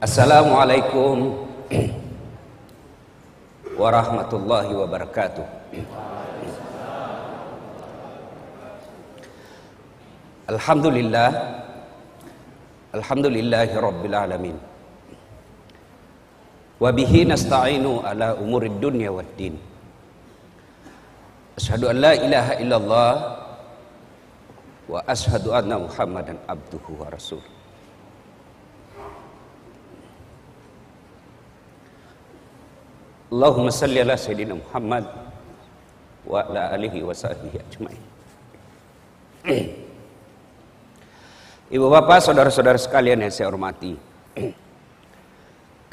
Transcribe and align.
Assalamualaikum 0.00 1.44
warahmatullahi 3.76 4.72
wabarakatuh. 4.72 5.44
Alhamdulillah 10.48 11.28
Alhamdulillahi 12.96 13.76
rabbil 13.76 14.16
alamin. 14.16 14.56
Wabihi 16.80 17.28
nasta'inu 17.28 18.00
ala 18.00 18.40
umurid 18.40 18.80
dunya 18.80 19.12
wad 19.12 19.28
din. 19.36 19.60
Ashadu 21.60 21.92
an 21.92 22.00
la 22.00 22.16
ilaha 22.16 22.52
illallah 22.56 23.12
Wa 24.88 25.04
ashadu 25.04 25.52
anna 25.52 25.76
muhammadan 25.76 26.40
abduhu 26.48 27.04
wa 27.04 27.12
rasul 27.12 27.59
Allahumma 33.30 33.70
salli 33.70 34.02
ala 34.02 34.18
sayyidina 34.18 34.58
Muhammad 34.58 35.06
Wa 36.26 36.50
ala 36.50 36.74
alihi 36.74 36.98
wa 37.06 37.14
sahbihi 37.14 37.56
ajma'in 37.62 38.04
Ibu 41.70 41.86
bapak, 41.86 42.18
saudara-saudara 42.18 42.74
sekalian 42.82 43.22
yang 43.22 43.30
saya 43.30 43.46
hormati. 43.46 43.94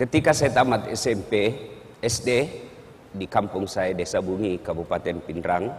Ketika 0.01 0.33
saya 0.33 0.49
tamat 0.49 0.89
SMP, 0.89 1.53
SD 2.01 2.29
di 3.13 3.29
kampung 3.29 3.69
saya 3.69 3.93
Desa 3.93 4.17
Bungi, 4.17 4.57
Kabupaten 4.57 5.21
Pindrang, 5.21 5.69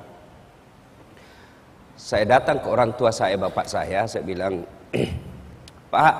saya 1.98 2.22
datang 2.30 2.62
ke 2.62 2.70
orang 2.70 2.94
tua 2.94 3.10
saya, 3.10 3.34
bapak 3.34 3.66
saya, 3.66 4.06
saya 4.06 4.22
bilang, 4.22 4.62
Pak, 5.92 6.14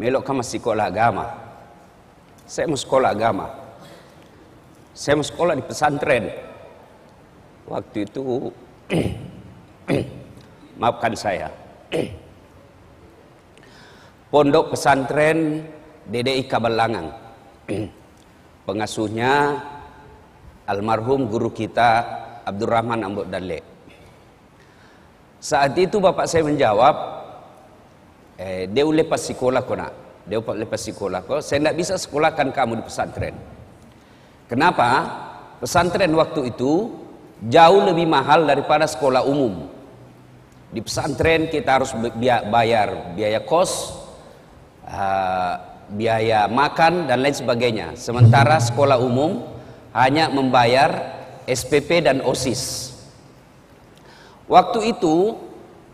melok 0.00 0.24
kamu 0.24 0.40
sekolah 0.40 0.88
agama. 0.88 1.28
Saya 2.48 2.72
mau 2.72 2.80
sekolah 2.80 3.12
agama. 3.12 3.61
Saya 4.92 5.16
mau 5.16 5.24
sekolah 5.24 5.56
di 5.56 5.64
pesantren. 5.64 6.28
Waktu 7.64 8.04
itu, 8.04 8.52
maafkan 10.80 11.16
saya. 11.16 11.48
Pondok 14.32 14.76
Pesantren 14.76 15.64
DDI 16.04 16.44
Kabalangan. 16.44 17.08
Pengasuhnya 18.68 19.64
almarhum 20.68 21.24
guru 21.24 21.48
kita 21.48 22.04
Abdurrahman 22.44 23.00
Ambok 23.00 23.32
Dale. 23.32 23.64
Saat 25.40 25.74
itu 25.80 25.98
bapak 25.98 26.28
saya 26.28 26.44
menjawab, 26.44 26.94
eh, 28.36 28.68
dia 28.68 28.84
lepas 28.84 29.18
sekolah 29.24 29.64
kau 29.64 29.74
nak. 29.74 29.90
Dia 30.28 30.38
lepas 30.38 30.78
sekolah 30.78 31.24
kau, 31.26 31.40
saya 31.42 31.58
tidak 31.64 31.76
bisa 31.80 31.94
sekolahkan 31.98 32.54
kamu 32.54 32.78
di 32.78 32.84
pesantren. 32.86 33.51
Kenapa? 34.52 35.08
Pesantren 35.64 36.12
waktu 36.12 36.52
itu 36.52 36.92
jauh 37.48 37.82
lebih 37.88 38.04
mahal 38.04 38.44
daripada 38.44 38.84
sekolah 38.84 39.24
umum. 39.24 39.64
Di 40.68 40.84
pesantren 40.84 41.48
kita 41.48 41.80
harus 41.80 41.96
bayar 42.52 43.16
biaya 43.16 43.40
kos, 43.40 43.96
uh, 44.84 45.56
biaya 45.88 46.52
makan 46.52 47.08
dan 47.08 47.24
lain 47.24 47.32
sebagainya. 47.32 47.96
Sementara 47.96 48.60
sekolah 48.60 49.00
umum 49.00 49.40
hanya 49.96 50.28
membayar 50.28 51.16
SPP 51.48 52.04
dan 52.04 52.20
OSIS. 52.20 52.92
Waktu 54.52 54.92
itu 54.92 55.40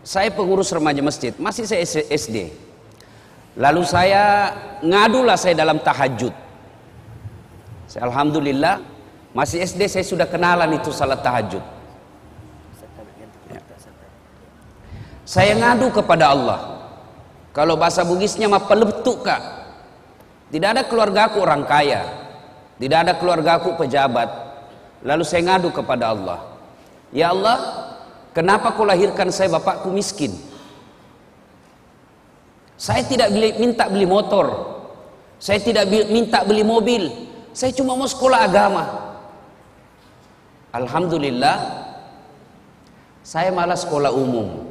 saya 0.03 0.35
pengurus 0.35 0.67
remaja 0.75 0.99
masjid, 0.99 1.31
masih 1.39 1.63
saya 1.63 1.79
SD. 2.11 2.51
Lalu 3.55 3.87
saya 3.87 4.51
ngadulah 4.83 5.39
saya 5.39 5.55
dalam 5.55 5.79
tahajud. 5.79 6.48
Alhamdulillah 7.97 8.85
masih 9.33 9.65
SD 9.65 9.89
saya 9.89 10.05
sudah 10.05 10.29
kenalan 10.29 10.77
itu 10.77 10.93
salat 10.93 11.25
tahajud. 11.25 11.63
Ya. 13.49 13.61
Saya 15.25 15.57
ngadu 15.57 15.89
kepada 15.89 16.29
Allah. 16.29 16.59
Kalau 17.49 17.73
bahasa 17.73 18.05
Bugisnya 18.05 18.45
mah 18.45 18.69
peletuk 18.69 19.25
kak. 19.25 19.41
Tidak 20.53 20.69
ada 20.69 20.83
keluarga 20.85 21.33
aku 21.33 21.41
orang 21.41 21.65
kaya. 21.65 22.05
Tidak 22.77 22.97
ada 22.97 23.13
keluarga 23.17 23.57
aku 23.57 23.73
pejabat. 23.73 24.29
Lalu 25.01 25.23
saya 25.25 25.41
ngadu 25.45 25.73
kepada 25.73 26.13
Allah. 26.13 26.39
Ya 27.09 27.33
Allah, 27.33 27.57
kenapa 28.37 28.73
kau 28.77 28.85
lahirkan 28.85 29.33
saya 29.33 29.49
bapakku 29.49 29.89
miskin? 29.89 30.33
Saya 32.79 33.03
tidak 33.03 33.33
minta 33.33 33.89
beli 33.89 34.05
motor. 34.05 34.77
Saya 35.41 35.59
tidak 35.59 35.89
minta 35.89 36.45
beli 36.47 36.63
mobil. 36.63 37.28
Saya 37.53 37.71
cuma 37.73 37.97
mau 37.97 38.07
sekolah 38.07 38.45
agama. 38.45 38.83
Alhamdulillah, 40.69 41.57
saya 43.25 43.49
malah 43.49 43.77
sekolah 43.77 44.13
umum. 44.13 44.69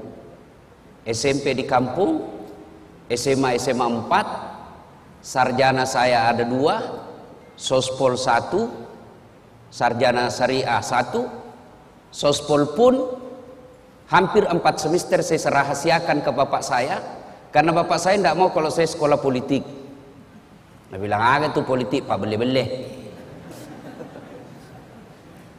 SMP 1.03 1.57
di 1.59 1.65
kampung, 1.67 2.23
SMA 3.11 3.57
SMA 3.59 3.87
4 4.07 4.59
sarjana 5.25 5.83
saya 5.83 6.31
ada 6.31 6.47
dua 6.47 6.79
sospol 7.59 8.15
satu 8.15 8.71
sarjana 9.69 10.31
syariah 10.31 10.79
satu 10.79 11.27
sospol 12.15 12.73
pun 12.73 12.95
hampir 14.09 14.47
empat 14.47 14.81
semester 14.81 15.21
saya 15.21 15.41
serahasiakan 15.43 16.23
ke 16.23 16.31
bapak 16.31 16.63
saya 16.63 17.03
karena 17.51 17.75
bapak 17.75 17.99
saya 17.99 18.17
tidak 18.17 18.39
mau 18.39 18.55
kalau 18.55 18.71
saya 18.71 18.87
sekolah 18.89 19.19
politik 19.19 19.67
dia 20.89 20.99
bilang 20.99 21.21
ah 21.21 21.41
itu 21.45 21.61
politik 21.65 22.09
pak 22.09 22.17
beli-beli 22.17 22.97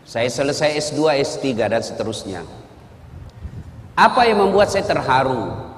saya 0.10 0.26
selesai 0.26 0.74
S2 0.90 1.22
S3 1.22 1.46
dan 1.58 1.82
seterusnya 1.86 2.42
apa 3.94 4.22
yang 4.26 4.42
membuat 4.42 4.74
saya 4.74 4.86
terharu 4.90 5.70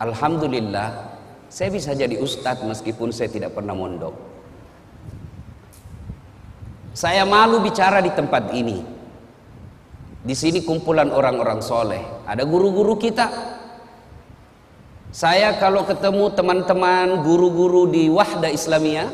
Alhamdulillah 0.00 1.14
saya 1.54 1.70
bisa 1.70 1.94
jadi 1.94 2.18
ustadz 2.18 2.66
meskipun 2.66 3.14
saya 3.14 3.30
tidak 3.30 3.54
pernah 3.54 3.78
mondok. 3.78 4.10
Saya 6.90 7.22
malu 7.22 7.62
bicara 7.62 8.02
di 8.02 8.10
tempat 8.10 8.50
ini. 8.50 8.82
Di 10.24 10.34
sini 10.34 10.66
kumpulan 10.66 11.14
orang-orang 11.14 11.62
soleh. 11.62 12.02
Ada 12.26 12.42
guru-guru 12.42 12.98
kita. 12.98 13.53
Saya 15.14 15.54
kalau 15.62 15.86
ketemu 15.86 16.26
teman-teman 16.34 17.22
guru-guru 17.22 17.86
di 17.86 18.10
Wahda 18.10 18.50
Islamiyah, 18.50 19.06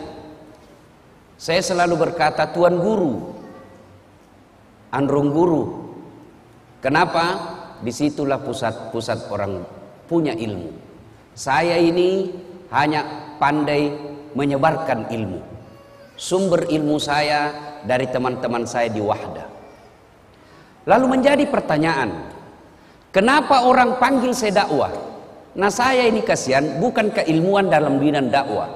saya 1.36 1.60
selalu 1.60 2.08
berkata 2.08 2.48
Tuan 2.48 2.80
Guru, 2.80 3.36
Andrung 4.88 5.28
Guru. 5.28 5.92
Kenapa? 6.80 7.36
Di 7.84 7.92
situlah 7.92 8.40
pusat-pusat 8.40 9.28
orang 9.28 9.60
punya 10.08 10.32
ilmu. 10.32 10.72
Saya 11.36 11.76
ini 11.76 12.32
hanya 12.72 13.36
pandai 13.36 13.92
menyebarkan 14.32 15.12
ilmu. 15.12 15.44
Sumber 16.16 16.64
ilmu 16.72 16.96
saya 16.96 17.52
dari 17.84 18.08
teman-teman 18.08 18.64
saya 18.64 18.88
di 18.88 19.04
Wahda. 19.04 19.44
Lalu 20.88 21.20
menjadi 21.20 21.44
pertanyaan, 21.44 22.24
kenapa 23.12 23.68
orang 23.68 24.00
panggil 24.00 24.32
saya 24.32 24.64
dakwah? 24.64 25.09
Nah 25.58 25.70
saya 25.70 26.06
ini 26.06 26.22
kasihan 26.22 26.78
bukan 26.78 27.10
keilmuan 27.10 27.66
dalam 27.66 27.98
bidang 27.98 28.30
dakwah. 28.30 28.70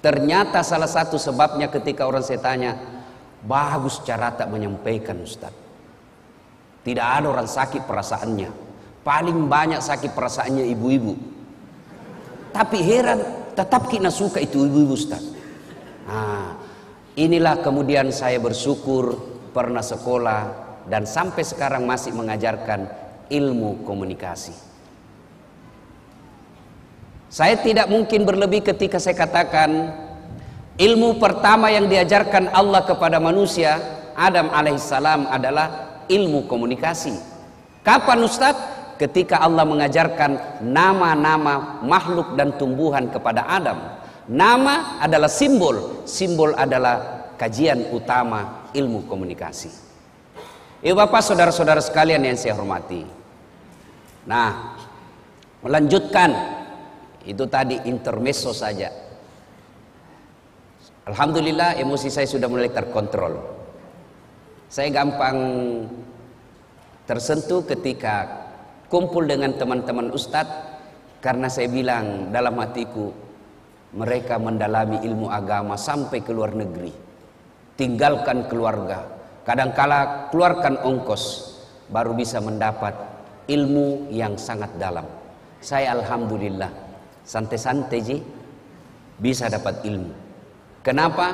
Ternyata 0.00 0.64
salah 0.64 0.88
satu 0.88 1.20
sebabnya 1.20 1.68
ketika 1.68 2.08
orang 2.08 2.24
saya 2.24 2.40
tanya, 2.40 2.72
bagus 3.44 4.00
cara 4.02 4.32
tak 4.32 4.48
menyampaikan 4.48 5.20
Ustaz. 5.20 5.52
Tidak 6.80 7.04
ada 7.04 7.28
orang 7.28 7.44
sakit 7.44 7.84
perasaannya. 7.84 8.50
Paling 9.04 9.38
banyak 9.46 9.80
sakit 9.84 10.16
perasaannya 10.16 10.64
ibu-ibu. 10.72 11.14
Tapi 12.50 12.78
heran, 12.80 13.20
tetap 13.52 13.92
kita 13.92 14.08
suka 14.08 14.40
itu 14.40 14.64
ibu-ibu 14.64 14.96
Ustaz. 14.96 15.22
Nah, 16.08 16.56
inilah 17.14 17.60
kemudian 17.60 18.08
saya 18.10 18.40
bersyukur 18.40 19.20
pernah 19.52 19.84
sekolah 19.84 20.40
dan 20.88 21.04
sampai 21.04 21.44
sekarang 21.44 21.84
masih 21.84 22.16
mengajarkan 22.16 22.88
ilmu 23.30 23.86
komunikasi. 23.86 24.52
Saya 27.30 27.54
tidak 27.62 27.86
mungkin 27.86 28.26
berlebih 28.26 28.66
ketika 28.66 28.98
saya 28.98 29.14
katakan 29.14 29.94
ilmu 30.74 31.22
pertama 31.22 31.70
yang 31.70 31.86
diajarkan 31.86 32.50
Allah 32.50 32.82
kepada 32.82 33.22
manusia 33.22 33.78
Adam 34.18 34.50
alaihissalam 34.50 35.30
adalah 35.30 36.02
ilmu 36.10 36.50
komunikasi. 36.50 37.14
Kapan 37.86 38.26
Ustaz? 38.26 38.58
Ketika 38.98 39.40
Allah 39.40 39.64
mengajarkan 39.64 40.60
nama-nama 40.60 41.80
makhluk 41.80 42.36
dan 42.36 42.52
tumbuhan 42.60 43.08
kepada 43.08 43.48
Adam. 43.48 43.78
Nama 44.28 45.00
adalah 45.00 45.32
simbol, 45.32 46.04
simbol 46.04 46.52
adalah 46.52 47.32
kajian 47.40 47.88
utama 47.96 48.68
ilmu 48.76 49.08
komunikasi. 49.08 49.72
Ibu 50.84 50.92
Bapak 50.92 51.24
saudara-saudara 51.24 51.80
sekalian 51.80 52.20
yang 52.28 52.36
saya 52.36 52.52
hormati. 52.52 53.19
Nah, 54.28 54.76
melanjutkan 55.64 56.30
itu 57.24 57.44
tadi 57.48 57.76
intermezzo 57.88 58.52
saja. 58.52 58.92
Alhamdulillah 61.08 61.80
emosi 61.80 62.12
saya 62.12 62.28
sudah 62.28 62.48
mulai 62.48 62.68
terkontrol. 62.68 63.40
Saya 64.70 64.92
gampang 64.92 65.36
tersentuh 67.08 67.66
ketika 67.66 68.28
kumpul 68.86 69.26
dengan 69.26 69.56
teman-teman 69.56 70.14
ustadz 70.14 70.70
karena 71.18 71.50
saya 71.50 71.66
bilang 71.66 72.30
dalam 72.30 72.54
hatiku 72.60 73.10
mereka 73.90 74.38
mendalami 74.38 75.02
ilmu 75.02 75.26
agama 75.26 75.74
sampai 75.74 76.22
ke 76.22 76.30
luar 76.30 76.54
negeri. 76.54 76.94
Tinggalkan 77.74 78.46
keluarga. 78.46 79.02
Kadangkala 79.42 80.30
keluarkan 80.30 80.84
ongkos 80.84 81.56
baru 81.90 82.14
bisa 82.14 82.38
mendapat 82.38 83.09
ilmu 83.50 84.14
yang 84.14 84.38
sangat 84.38 84.70
dalam. 84.78 85.04
Saya 85.58 85.98
alhamdulillah 85.98 86.70
santai-santai 87.26 88.00
ji 88.00 88.16
bisa 89.20 89.50
dapat 89.50 89.82
ilmu. 89.84 90.14
Kenapa? 90.80 91.26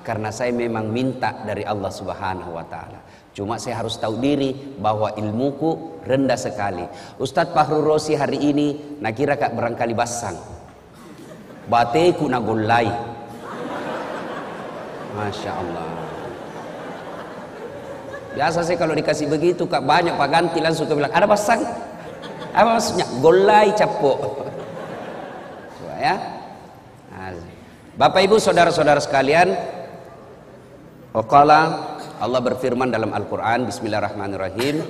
Karena 0.00 0.32
saya 0.32 0.52
memang 0.52 0.88
minta 0.88 1.44
dari 1.44 1.64
Allah 1.64 1.92
Subhanahu 1.92 2.56
wa 2.56 2.64
taala. 2.64 3.00
Cuma 3.34 3.58
saya 3.58 3.82
harus 3.82 3.98
tahu 3.98 4.22
diri 4.22 4.54
bahwa 4.78 5.10
ilmuku 5.18 6.00
rendah 6.06 6.38
sekali. 6.38 6.86
Ustadz 7.18 7.50
Fahru 7.50 7.82
Rosi 7.82 8.14
hari 8.14 8.38
ini 8.38 8.98
nak 9.02 9.12
kira 9.16 9.34
kak 9.34 9.52
berangkali 9.58 9.92
basang. 9.92 10.38
Bateku 11.66 12.30
nagolai. 12.30 12.88
Masya 15.18 15.50
Allah. 15.50 16.03
Biasa 18.34 18.66
sih 18.66 18.74
kalau 18.74 18.98
dikasih 18.98 19.30
begitu 19.30 19.62
kak 19.70 19.86
banyak 19.86 20.18
pak 20.18 20.28
ganti 20.28 20.58
langsung 20.58 20.90
ke 20.90 20.94
bilang 20.98 21.14
ada 21.14 21.26
basang. 21.26 21.62
Apa 22.54 22.78
maksudnya? 22.78 23.06
Golai 23.22 23.70
capok. 23.74 24.18
ya. 25.98 26.14
Nah, 27.14 27.30
Bapak 27.94 28.26
Ibu 28.26 28.42
saudara-saudara 28.42 28.98
sekalian, 28.98 29.54
Waqala 31.14 31.94
Allah 32.18 32.42
berfirman 32.42 32.90
dalam 32.90 33.14
Al-Quran 33.14 33.70
Bismillahirrahmanirrahim 33.70 34.82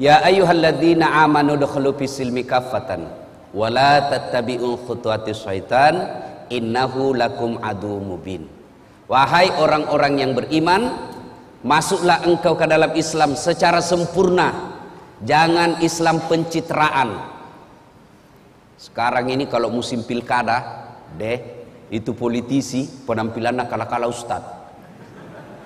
Ya 0.00 0.24
ayyuhalladzina 0.24 1.12
amanu 1.20 1.60
dukhulu 1.60 1.92
silmi 2.08 2.48
kaffatan 2.48 3.04
wa 3.52 3.68
la 3.68 4.08
tattabi'u 4.08 4.80
khutuwatis 4.88 5.44
syaitan 5.44 6.08
innahu 6.48 7.12
lakum 7.12 7.60
adu 7.60 8.00
mubin 8.00 8.48
Wahai 9.12 9.52
orang-orang 9.60 10.24
yang 10.24 10.32
beriman 10.32 11.11
masuklah 11.62 12.26
engkau 12.26 12.58
ke 12.58 12.66
dalam 12.66 12.92
Islam 12.94 13.34
secara 13.38 13.78
sempurna 13.78 14.78
jangan 15.22 15.78
Islam 15.82 16.22
pencitraan 16.26 17.32
sekarang 18.78 19.30
ini 19.30 19.46
kalau 19.46 19.70
musim 19.70 20.02
pilkada 20.02 20.90
deh 21.14 21.38
itu 21.92 22.12
politisi 22.18 22.86
penampilannya 23.06 23.70
kala-kala 23.70 24.10
ustadz 24.10 24.62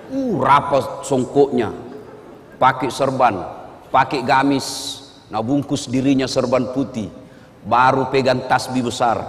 Uh, 0.07 0.39
rapat 0.39 1.03
songkoknya. 1.03 1.75
Pakai 2.57 2.89
serban, 2.89 3.37
pakai 3.93 4.25
gamis, 4.25 4.97
nah 5.29 5.43
bungkus 5.45 5.85
dirinya 5.85 6.25
serban 6.25 6.73
putih. 6.73 7.11
Baru 7.67 8.07
pegang 8.09 8.47
tasbih 8.47 8.87
besar. 8.87 9.19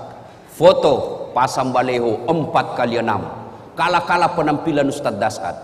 Foto 0.54 1.28
pasang 1.34 1.74
baleho 1.74 2.24
empat 2.24 2.78
kali 2.78 3.02
enam. 3.02 3.26
Kala-kala 3.74 4.32
penampilan 4.32 4.88
Ustaz 4.88 5.12
Dasat. 5.18 5.56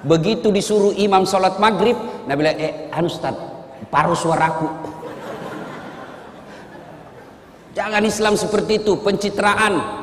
Begitu 0.00 0.48
disuruh 0.48 0.96
imam 0.96 1.28
sholat 1.28 1.60
maghrib, 1.60 1.96
Nabi 2.24 2.40
bilang, 2.40 2.56
eh 2.56 2.72
anu 2.88 3.08
Ustaz, 3.08 3.36
paruh 3.92 4.16
suaraku. 4.16 4.68
Jangan 7.76 8.02
Islam 8.02 8.34
seperti 8.34 8.80
itu, 8.80 8.96
pencitraan, 8.98 10.00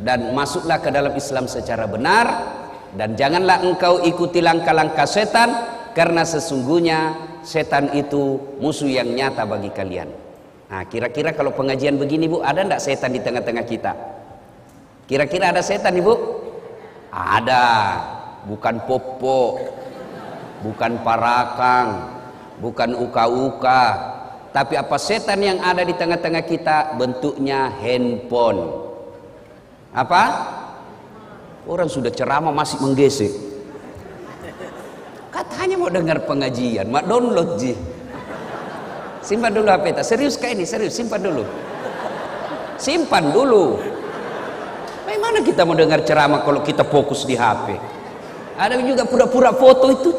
dan 0.00 0.32
masuklah 0.32 0.80
ke 0.80 0.88
dalam 0.88 1.12
Islam 1.12 1.44
secara 1.44 1.84
benar 1.84 2.26
dan 2.96 3.14
janganlah 3.14 3.62
engkau 3.62 4.00
ikuti 4.02 4.40
langkah-langkah 4.40 5.04
setan 5.04 5.52
karena 5.92 6.24
sesungguhnya 6.24 7.14
setan 7.44 7.92
itu 7.92 8.40
musuh 8.58 8.88
yang 8.88 9.12
nyata 9.12 9.44
bagi 9.44 9.70
kalian. 9.70 10.08
Nah, 10.70 10.86
kira-kira 10.88 11.36
kalau 11.36 11.52
pengajian 11.52 12.00
begini 12.00 12.30
Bu, 12.30 12.40
ada 12.40 12.64
enggak 12.64 12.80
setan 12.80 13.12
di 13.12 13.20
tengah-tengah 13.20 13.64
kita? 13.66 13.92
Kira-kira 15.10 15.50
ada 15.50 15.60
setan 15.60 15.98
Ibu? 15.98 16.14
Ada. 17.10 17.68
Bukan 18.40 18.88
popo, 18.88 19.60
bukan 20.64 21.04
parakang, 21.04 22.08
bukan 22.56 22.96
uka-uka, 22.96 23.82
tapi 24.50 24.80
apa 24.80 24.96
setan 24.96 25.44
yang 25.44 25.60
ada 25.60 25.84
di 25.84 25.92
tengah-tengah 25.92 26.42
kita 26.48 26.96
bentuknya 26.96 27.68
handphone 27.68 28.90
apa? 29.90 30.22
Orang 31.66 31.90
sudah 31.90 32.10
ceramah 32.10 32.54
masih 32.54 32.82
menggesek. 32.82 33.30
Katanya 35.30 35.78
mau 35.78 35.90
dengar 35.90 36.26
pengajian, 36.26 36.90
mak 36.90 37.06
download 37.06 37.58
ji. 37.58 37.74
Simpan 39.20 39.52
dulu 39.52 39.68
HP 39.68 39.94
ta. 39.94 40.02
Serius 40.02 40.34
kayak 40.40 40.58
ini, 40.58 40.64
serius 40.66 40.96
simpan 40.96 41.20
dulu. 41.22 41.44
Simpan 42.80 43.30
dulu. 43.30 43.78
Bagaimana 45.30 45.46
kita 45.46 45.62
mau 45.62 45.78
dengar 45.78 46.02
ceramah 46.02 46.42
kalau 46.42 46.58
kita 46.58 46.82
fokus 46.82 47.22
di 47.22 47.38
HP? 47.38 47.78
Ada 48.58 48.82
juga 48.82 49.06
pura-pura 49.06 49.54
foto 49.54 49.86
itu. 49.86 50.10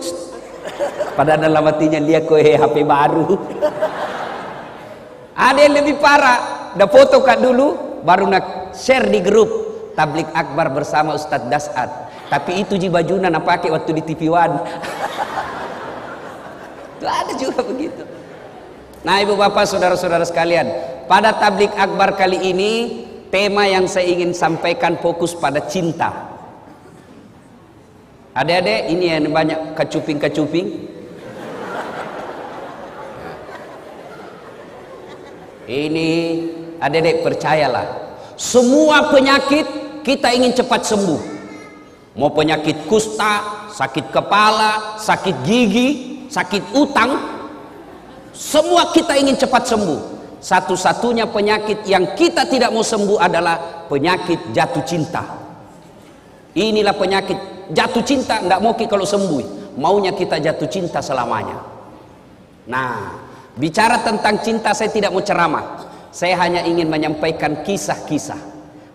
Padahal 1.20 1.52
dalam 1.52 1.68
hatinya 1.68 2.00
dia 2.00 2.24
kue 2.24 2.40
HP 2.40 2.88
baru. 2.88 3.36
Ada 5.36 5.68
yang 5.68 5.84
lebih 5.84 6.00
parah. 6.00 6.72
Udah 6.80 6.88
foto 6.88 7.20
kak 7.28 7.44
dulu, 7.44 8.00
baru 8.08 8.32
nak 8.32 8.72
share 8.72 9.12
di 9.12 9.20
grup 9.20 9.52
tablik 10.00 10.32
akbar 10.32 10.72
bersama 10.72 11.12
Ustadz 11.20 11.52
Dasat 11.52 11.92
tapi 12.32 12.64
itu 12.64 12.80
bajunya 12.88 13.28
nak 13.28 13.44
pakai 13.44 13.68
waktu 13.68 13.92
di 14.00 14.16
TV 14.16 14.32
One 14.32 14.64
itu 16.96 17.04
ada 17.04 17.36
juga 17.36 17.60
begitu 17.68 18.08
nah 19.04 19.20
ibu 19.20 19.36
bapak 19.36 19.68
saudara-saudara 19.68 20.24
sekalian 20.24 20.72
pada 21.12 21.36
tablik 21.36 21.76
akbar 21.76 22.16
kali 22.16 22.40
ini 22.56 23.11
tema 23.34 23.66
yang 23.66 23.88
saya 23.88 24.06
ingin 24.06 24.36
sampaikan 24.36 25.00
fokus 25.00 25.32
pada 25.34 25.64
cinta 25.66 26.12
adik-adik 28.36 28.92
ini 28.92 29.06
yang 29.10 29.32
banyak 29.32 29.60
kecuping-kecuping 29.80 30.68
ini 35.72 36.10
adik-adik 36.78 37.24
percayalah 37.24 38.02
semua 38.42 39.14
penyakit 39.14 39.70
kita 40.02 40.34
ingin 40.34 40.50
cepat 40.58 40.82
sembuh. 40.82 41.22
Mau 42.18 42.34
penyakit 42.34 42.90
kusta, 42.90 43.70
sakit 43.70 44.10
kepala, 44.10 44.98
sakit 44.98 45.46
gigi, 45.46 45.90
sakit 46.28 46.74
utang, 46.74 47.16
semua 48.34 48.90
kita 48.92 49.16
ingin 49.16 49.38
cepat 49.38 49.70
sembuh. 49.70 50.21
Satu-satunya 50.42 51.30
penyakit 51.30 51.86
yang 51.86 52.18
kita 52.18 52.50
tidak 52.50 52.74
mau 52.74 52.82
sembuh 52.82 53.22
adalah 53.22 53.86
penyakit 53.86 54.50
jatuh 54.50 54.82
cinta. 54.82 55.22
Inilah 56.58 56.98
penyakit 56.98 57.38
jatuh 57.70 58.02
cinta, 58.02 58.42
tidak 58.42 58.60
mau 58.60 58.74
kalau 58.74 59.06
sembuh. 59.06 59.78
Maunya 59.78 60.12
kita 60.12 60.42
jatuh 60.42 60.68
cinta 60.68 61.00
selamanya. 61.00 61.62
Nah, 62.68 63.22
bicara 63.56 64.02
tentang 64.02 64.42
cinta 64.42 64.74
saya 64.74 64.90
tidak 64.90 65.14
mau 65.14 65.22
ceramah. 65.22 65.88
Saya 66.12 66.36
hanya 66.44 66.66
ingin 66.68 66.92
menyampaikan 66.92 67.64
kisah-kisah 67.64 68.42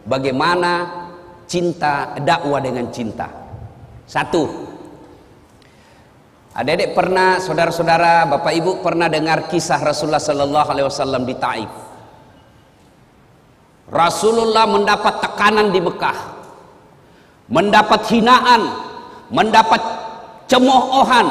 bagaimana 0.04 1.06
cinta 1.46 2.12
dakwah 2.20 2.60
dengan 2.60 2.90
cinta. 2.90 3.30
Satu. 4.04 4.75
Adik-adik 6.56 6.96
pernah 6.96 7.36
saudara-saudara, 7.36 8.24
Bapak 8.32 8.48
Ibu 8.56 8.80
pernah 8.80 9.12
dengar 9.12 9.44
kisah 9.44 9.76
Rasulullah 9.76 10.22
sallallahu 10.24 10.68
alaihi 10.72 10.88
wasallam 10.88 11.28
di 11.28 11.36
Taif. 11.36 11.68
Rasulullah 13.92 14.64
mendapat 14.64 15.20
tekanan 15.20 15.68
di 15.68 15.84
Mekah. 15.84 16.18
Mendapat 17.52 18.08
hinaan, 18.08 18.72
mendapat 19.28 19.84
cemoohan, 20.48 21.28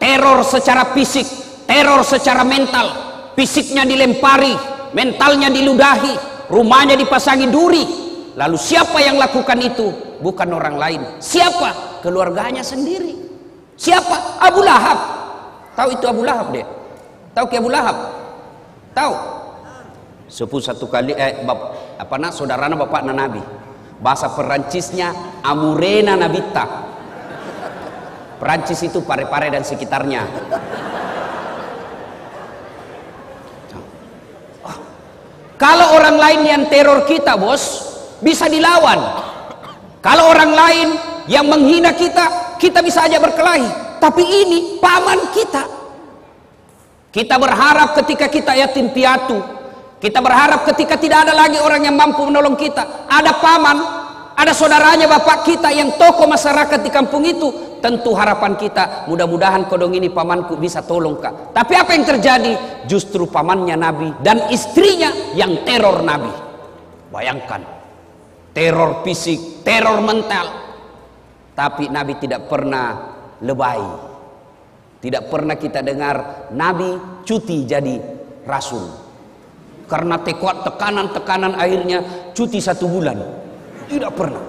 teror 0.00 0.40
secara 0.40 0.96
fisik, 0.96 1.28
teror 1.68 2.00
secara 2.00 2.40
mental, 2.40 2.88
fisiknya 3.36 3.84
dilempari, 3.84 4.56
mentalnya 4.96 5.52
diludahi, 5.52 6.48
rumahnya 6.48 6.96
dipasangi 6.96 7.52
duri. 7.52 7.84
Lalu 8.32 8.56
siapa 8.56 8.96
yang 9.04 9.20
lakukan 9.20 9.60
itu? 9.60 9.92
Bukan 10.24 10.48
orang 10.56 10.80
lain. 10.80 11.00
Siapa? 11.20 12.00
Keluarganya 12.00 12.64
sendiri. 12.64 13.33
Siapa? 13.74 14.38
Abu 14.38 14.62
Lahab. 14.62 14.98
Tahu 15.74 15.88
itu 15.94 16.04
Abu 16.06 16.22
Lahab 16.22 16.54
deh. 16.54 16.66
Tahu 17.34 17.46
ke 17.50 17.58
Abu 17.58 17.70
Lahab? 17.70 17.96
Tahu? 18.94 19.14
Sepuh 20.30 20.62
satu 20.62 20.88
kali 20.88 21.12
eh 21.14 21.42
bap, 21.46 21.58
apa 21.98 22.14
nak 22.18 22.32
saudarana 22.34 22.74
bapak 22.78 23.06
Nabi. 23.06 23.42
Bahasa 24.02 24.30
Perancisnya 24.30 25.14
Amurena 25.42 26.18
Nabita. 26.18 26.66
Perancis 28.38 28.82
itu 28.82 29.00
pare-pare 29.06 29.50
dan 29.50 29.62
sekitarnya. 29.62 30.26
Kalau 35.54 35.96
orang 35.96 36.18
lain 36.18 36.40
yang 36.44 36.62
teror 36.66 37.06
kita, 37.06 37.38
bos, 37.38 37.62
bisa 38.20 38.50
dilawan. 38.50 39.00
Kalau 40.02 40.28
orang 40.28 40.52
lain 40.52 40.88
yang 41.30 41.46
menghina 41.48 41.94
kita, 41.94 42.43
kita 42.64 42.80
bisa 42.80 43.04
aja 43.04 43.20
berkelahi. 43.20 44.00
Tapi 44.00 44.24
ini 44.24 44.58
paman 44.80 45.20
kita. 45.36 45.64
Kita 47.12 47.36
berharap 47.36 47.92
ketika 48.00 48.26
kita 48.26 48.56
yatim 48.56 48.90
piatu, 48.90 49.38
kita 50.00 50.18
berharap 50.18 50.66
ketika 50.66 50.98
tidak 50.98 51.28
ada 51.28 51.36
lagi 51.36 51.60
orang 51.60 51.86
yang 51.86 51.94
mampu 51.94 52.26
menolong 52.26 52.58
kita, 52.58 53.06
ada 53.06 53.38
paman, 53.38 53.78
ada 54.34 54.50
saudaranya 54.50 55.06
bapak 55.06 55.46
kita 55.46 55.70
yang 55.70 55.94
tokoh 55.94 56.26
masyarakat 56.26 56.82
di 56.82 56.90
kampung 56.90 57.22
itu, 57.22 57.78
tentu 57.78 58.18
harapan 58.18 58.58
kita 58.58 59.06
mudah-mudahan 59.06 59.70
kodong 59.70 59.94
ini 59.94 60.10
pamanku 60.10 60.58
bisa 60.58 60.82
tolong 60.82 61.22
kak. 61.22 61.54
Tapi 61.54 61.72
apa 61.78 61.94
yang 61.94 62.02
terjadi? 62.02 62.52
Justru 62.90 63.30
pamannya 63.30 63.78
Nabi 63.78 64.10
dan 64.18 64.50
istrinya 64.50 65.14
yang 65.38 65.62
teror 65.62 66.02
Nabi. 66.02 66.32
Bayangkan, 67.14 67.62
teror 68.50 69.06
fisik, 69.06 69.62
teror 69.62 70.02
mental. 70.02 70.63
Tapi 71.54 71.86
Nabi 71.88 72.18
tidak 72.18 72.50
pernah 72.50 73.14
lebay. 73.38 73.82
Tidak 74.98 75.30
pernah 75.30 75.54
kita 75.54 75.80
dengar 75.84 76.48
Nabi 76.50 77.22
cuti 77.22 77.62
jadi 77.62 77.94
rasul. 78.42 78.88
Karena 79.84 80.18
tekanan-tekanan 80.64 81.54
akhirnya 81.54 82.30
cuti 82.34 82.58
satu 82.58 82.88
bulan. 82.90 83.18
Tidak 83.86 84.12
pernah. 84.16 84.44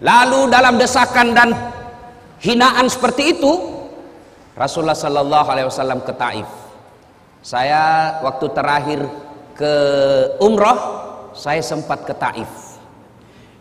Lalu 0.00 0.40
dalam 0.48 0.78
desakan 0.80 1.34
dan 1.34 1.50
hinaan 2.38 2.86
seperti 2.86 3.34
itu, 3.34 3.52
Rasulullah 4.54 4.94
Sallallahu 4.94 5.48
Alaihi 5.50 5.66
Wasallam 5.66 6.06
ke 6.06 6.12
Taif. 6.14 6.46
Saya 7.44 8.16
waktu 8.22 8.46
terakhir 8.54 9.00
ke 9.58 9.74
umrah, 10.38 10.78
saya 11.34 11.60
sempat 11.60 12.06
ke 12.06 12.14
Taif. 12.14 12.63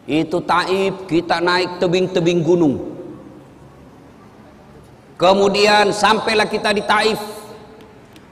Itu 0.03 0.43
Taif 0.43 1.07
kita 1.07 1.39
naik 1.39 1.79
tebing-tebing 1.79 2.43
gunung. 2.43 2.75
Kemudian 5.15 5.95
sampailah 5.95 6.47
kita 6.51 6.75
di 6.75 6.83
Taif. 6.83 7.19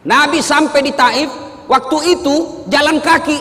Nabi 0.04 0.44
sampai 0.44 0.84
di 0.84 0.92
Taif, 0.92 1.32
waktu 1.72 1.98
itu 2.20 2.68
jalan 2.68 3.00
kaki. 3.00 3.40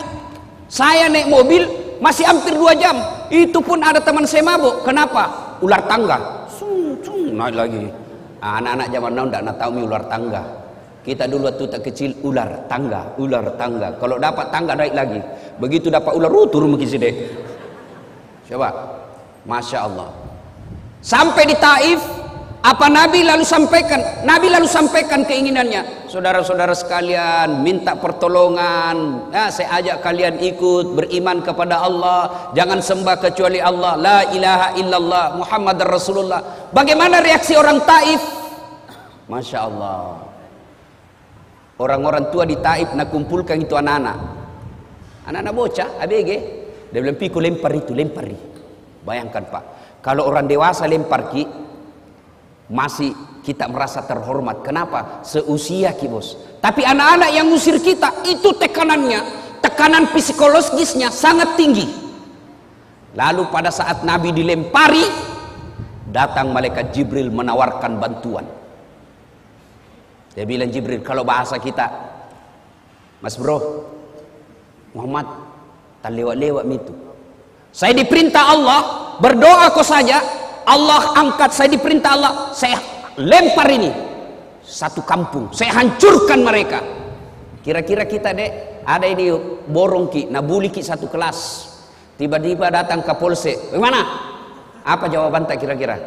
Saya 0.71 1.11
naik 1.11 1.27
mobil, 1.27 1.67
masih 1.99 2.23
hampir 2.23 2.55
dua 2.55 2.71
jam. 2.79 2.95
Itu 3.27 3.59
pun 3.59 3.83
ada 3.83 3.99
teman 3.99 4.23
saya 4.23 4.47
mabuk. 4.47 4.87
Kenapa? 4.87 5.27
Ular 5.59 5.83
tangga. 5.83 6.47
Sung, 6.47 6.95
sung, 7.03 7.35
naik 7.35 7.59
lagi. 7.59 7.83
Ah, 8.39 8.63
anak-anak 8.63 8.87
zaman 8.89 9.11
now 9.13 9.25
tidak 9.27 9.55
tahu 9.59 9.71
ular 9.85 10.03
tangga. 10.07 10.43
Kita 11.01 11.25
dulu 11.25 11.49
waktu 11.49 11.65
tak 11.65 11.81
kecil 11.81 12.13
ular 12.23 12.49
tangga 12.71 13.11
ular 13.19 13.45
tangga. 13.59 13.93
Kalau 13.99 14.15
dapat 14.15 14.47
tangga 14.53 14.73
naik 14.79 14.95
lagi. 14.95 15.19
Begitu 15.59 15.91
dapat 15.91 16.15
ular 16.15 16.31
turun 16.49 16.73
mungkin 16.73 16.87
sini 16.87 17.09
coba 18.51 18.99
masya 19.47 19.87
Allah 19.87 20.11
sampai 20.99 21.47
di 21.47 21.55
Taif 21.55 22.21
apa 22.61 22.93
Nabi 22.93 23.25
lalu 23.25 23.41
sampaikan? 23.41 24.21
Nabi 24.21 24.53
lalu 24.53 24.69
sampaikan 24.69 25.25
keinginannya. 25.25 26.05
Saudara-saudara 26.05 26.77
sekalian, 26.77 27.65
minta 27.65 27.97
pertolongan. 27.97 29.25
Ya, 29.33 29.49
saya 29.49 29.81
ajak 29.81 30.05
kalian 30.05 30.37
ikut 30.37 30.93
beriman 30.93 31.41
kepada 31.41 31.81
Allah. 31.81 32.53
Jangan 32.53 32.77
sembah 32.77 33.17
kecuali 33.17 33.57
Allah. 33.57 33.97
La 33.97 34.19
ilaha 34.29 34.77
illallah 34.77 35.41
Muhammad 35.41 35.81
Rasulullah. 35.89 36.69
Bagaimana 36.69 37.17
reaksi 37.25 37.57
orang 37.57 37.81
Taif? 37.81 38.21
Masya 39.25 39.57
Allah. 39.65 40.21
Orang-orang 41.81 42.29
tua 42.29 42.45
di 42.45 42.61
Taif 42.61 42.93
nak 42.93 43.09
kumpulkan 43.09 43.57
itu 43.57 43.73
anak-anak. 43.73 44.17
Anak-anak 45.25 45.53
bocah, 45.57 45.89
ABG. 45.97 46.60
Dia 46.91 46.99
bilang, 46.99 47.17
piku 47.17 47.39
lempar 47.39 47.71
itu, 47.71 47.95
lempari. 47.95 48.35
Bayangkan 49.01 49.43
Pak. 49.47 49.63
Kalau 50.03 50.27
orang 50.29 50.45
dewasa 50.45 50.85
lempar 50.85 51.31
ki, 51.31 51.43
masih 52.71 53.11
kita 53.41 53.65
merasa 53.67 54.05
terhormat. 54.05 54.61
Kenapa? 54.61 55.25
Seusia 55.25 55.93
ki 55.97 56.07
bos. 56.07 56.37
Tapi 56.61 56.85
anak-anak 56.85 57.29
yang 57.33 57.49
ngusir 57.49 57.81
kita 57.81 58.23
itu 58.25 58.53
tekanannya, 58.55 59.19
tekanan 59.59 60.09
psikologisnya 60.13 61.09
sangat 61.09 61.57
tinggi. 61.57 61.85
Lalu 63.17 63.43
pada 63.51 63.73
saat 63.73 64.07
Nabi 64.07 64.31
dilempari, 64.31 65.03
datang 66.07 66.55
malaikat 66.55 66.95
Jibril 66.95 67.27
menawarkan 67.27 67.99
bantuan. 67.99 68.45
Dia 70.31 70.47
bilang 70.47 70.71
Jibril, 70.71 71.03
kalau 71.03 71.27
bahasa 71.27 71.59
kita, 71.59 71.91
Mas 73.19 73.35
bro, 73.35 73.59
Muhammad, 74.95 75.27
tak 76.01 76.11
lewat-lewat 76.11 76.65
itu. 76.67 76.93
Saya 77.71 77.95
diperintah 77.95 78.51
Allah, 78.51 78.79
berdoa 79.23 79.71
kau 79.71 79.85
saja, 79.85 80.19
Allah 80.67 81.17
angkat 81.17 81.55
saya 81.55 81.69
diperintah 81.71 82.11
Allah 82.13 82.33
saya 82.51 82.77
lempar 83.17 83.69
ini. 83.71 83.89
Satu 84.61 85.01
kampung 85.01 85.49
saya 85.53 85.73
hancurkan 85.81 86.41
mereka. 86.45 86.79
Kira-kira 87.61 88.05
kita 88.05 88.33
dek 88.33 88.81
ada 88.85 89.05
ini 89.05 89.29
borong 89.69 90.09
ki 90.09 90.21
nabuli 90.33 90.69
ki 90.73 90.81
satu 90.81 91.09
kelas. 91.09 91.69
Tiba-tiba 92.17 92.69
datang 92.69 93.01
ke 93.01 93.13
polsek. 93.17 93.73
Bagaimana? 93.73 94.01
Apa 94.85 95.09
jawaban 95.09 95.49
tak 95.49 95.61
kira-kira? 95.61 95.97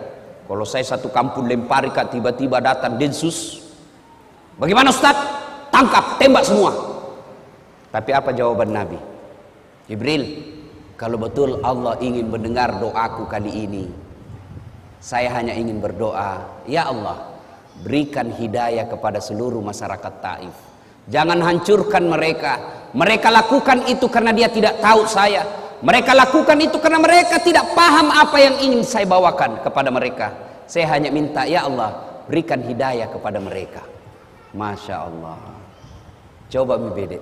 Kalau 0.45 0.67
saya 0.67 0.85
satu 0.87 1.11
kampung 1.11 1.51
lempari 1.51 1.91
kak 1.91 2.15
tiba-tiba 2.15 2.63
datang 2.63 2.99
densus. 2.99 3.63
Bagaimana 4.55 4.95
Ustaz? 4.95 5.17
Tangkap 5.75 6.23
tembak 6.23 6.47
semua. 6.47 6.71
Tapi 7.91 8.11
apa 8.15 8.31
jawaban 8.31 8.71
Nabi 8.71 9.14
Jibril 9.87 10.55
kalau 10.95 11.19
betul 11.21 11.61
Allah 11.61 11.99
ingin 12.01 12.31
mendengar 12.31 12.79
doaku 12.81 13.29
kali 13.29 13.53
ini 13.53 14.05
saya 15.05 15.29
hanya 15.37 15.53
ingin 15.53 15.85
berdoa, 15.85 16.65
ya 16.65 16.89
Allah, 16.89 17.37
berikan 17.85 18.33
hidayah 18.33 18.89
kepada 18.89 19.21
seluruh 19.21 19.61
masyarakat 19.61 20.13
Taif. 20.25 20.57
Jangan 21.13 21.45
hancurkan 21.45 22.09
mereka. 22.09 22.53
Mereka 22.97 23.29
lakukan 23.29 23.85
itu 23.85 24.09
karena 24.09 24.33
dia 24.33 24.49
tidak 24.49 24.81
tahu 24.81 25.05
saya. 25.05 25.45
Mereka 25.85 26.17
lakukan 26.17 26.57
itu 26.57 26.81
karena 26.81 27.05
mereka 27.05 27.37
tidak 27.37 27.77
paham 27.77 28.09
apa 28.09 28.37
yang 28.41 28.57
ingin 28.65 28.81
saya 28.81 29.05
bawakan 29.05 29.61
kepada 29.61 29.93
mereka. 29.93 30.33
Saya 30.65 30.89
hanya 30.97 31.13
minta, 31.13 31.45
ya 31.45 31.69
Allah, 31.69 32.25
berikan 32.25 32.65
hidayah 32.65 33.13
kepada 33.13 33.37
mereka. 33.45 33.85
Masya 34.57 35.05
Allah. 35.05 35.37
Coba 36.49 36.81
membeda. 36.81 37.21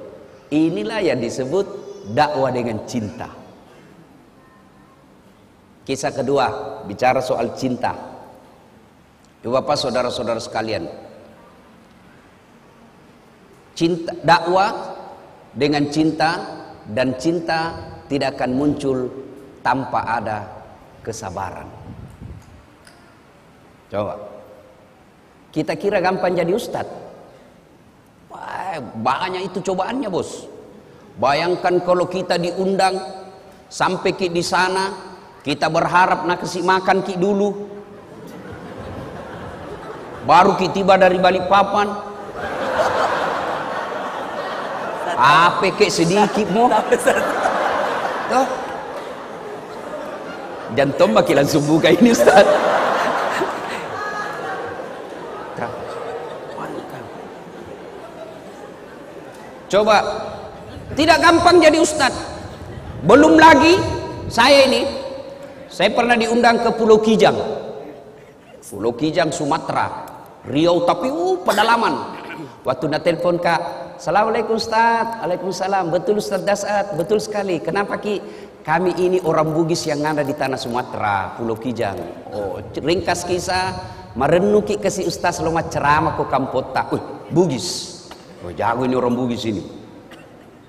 Inilah 0.54 1.02
yang 1.02 1.18
disebut 1.18 1.66
dakwah 2.10 2.50
dengan 2.50 2.82
cinta. 2.90 3.30
Kisah 5.82 6.10
kedua 6.14 6.46
bicara 6.86 7.22
soal 7.22 7.54
cinta. 7.58 7.94
Ibu 9.42 9.50
bapak 9.50 9.74
saudara-saudara 9.74 10.38
sekalian. 10.38 10.86
Cinta 13.74 14.14
dakwah 14.22 14.70
dengan 15.54 15.90
cinta 15.90 16.38
dan 16.86 17.18
cinta 17.18 17.74
tidak 18.06 18.38
akan 18.38 18.50
muncul 18.54 19.10
tanpa 19.66 20.06
ada 20.06 20.38
kesabaran. 21.02 21.66
Coba. 23.90 24.14
Kita 25.52 25.74
kira 25.76 26.00
gampang 26.00 26.32
jadi 26.32 26.54
ustad. 26.54 26.86
Wah, 28.32 28.80
banyak 28.80 29.52
itu 29.52 29.60
cobaannya, 29.60 30.08
Bos. 30.08 30.51
Bayangkan 31.16 31.84
kalau 31.84 32.08
kita 32.08 32.40
diundang 32.40 32.96
sampai 33.68 34.16
di 34.16 34.44
sana 34.44 35.12
kita 35.42 35.68
berharap 35.68 36.24
nak 36.24 36.40
kasih 36.40 36.64
makan 36.64 37.02
ki 37.04 37.20
dulu. 37.20 37.68
Baru 40.22 40.54
ki 40.54 40.70
tiba 40.70 40.94
dari 40.96 41.18
balik 41.18 41.50
papan. 41.50 41.90
Apa 45.12 45.68
kek 45.76 45.92
sedikit 45.92 46.48
mo? 46.50 46.70
Tuh. 48.32 48.46
Jantung 50.72 51.12
baki 51.12 51.36
langsung 51.36 51.60
buka 51.68 51.92
ini 51.92 52.16
Ustaz. 52.16 52.48
Coba 59.72 60.21
tidak 60.96 61.18
gampang 61.20 61.60
jadi 61.60 61.78
ustaz. 61.80 62.12
Belum 63.02 63.34
lagi 63.34 63.74
saya 64.30 64.70
ini 64.70 64.86
saya 65.72 65.88
pernah 65.90 66.14
diundang 66.14 66.60
ke 66.60 66.70
Pulau 66.76 67.00
Kijang. 67.00 67.36
Pulau 68.60 68.92
Kijang 68.96 69.32
Sumatera. 69.32 70.08
Riau 70.48 70.84
tapi 70.84 71.08
uh 71.08 71.40
pedalaman. 71.40 72.20
Waktu 72.62 72.84
nak 72.92 73.02
telepon 73.02 73.38
kak, 73.42 73.60
Assalamualaikum 73.98 74.58
Ustaz, 74.58 75.22
Waalaikumsalam. 75.22 75.90
Betul 75.94 76.18
Ustaz 76.18 76.42
Dasat, 76.42 76.94
betul 76.98 77.22
sekali. 77.22 77.62
Kenapa 77.62 77.98
Ki? 77.98 78.18
Kami 78.62 78.94
ini 78.94 79.18
orang 79.26 79.50
Bugis 79.50 79.82
yang 79.90 80.06
ada 80.06 80.22
di 80.22 80.38
tanah 80.38 80.54
Sumatera, 80.54 81.34
Pulau 81.34 81.58
Kijang. 81.58 81.98
Oh, 82.30 82.62
ringkas 82.62 83.26
kisah, 83.26 83.74
merenung 84.14 84.62
ki 84.62 84.78
kasih 84.78 85.10
Ustaz 85.10 85.42
loma 85.42 85.66
ceramah 85.66 86.14
ke 86.14 86.24
Kampota. 86.30 86.86
Uh, 86.94 87.02
Bugis. 87.34 87.98
Oh, 88.46 88.54
jago 88.54 88.86
ini 88.86 88.94
orang 88.94 89.18
Bugis 89.18 89.42
ini. 89.50 89.81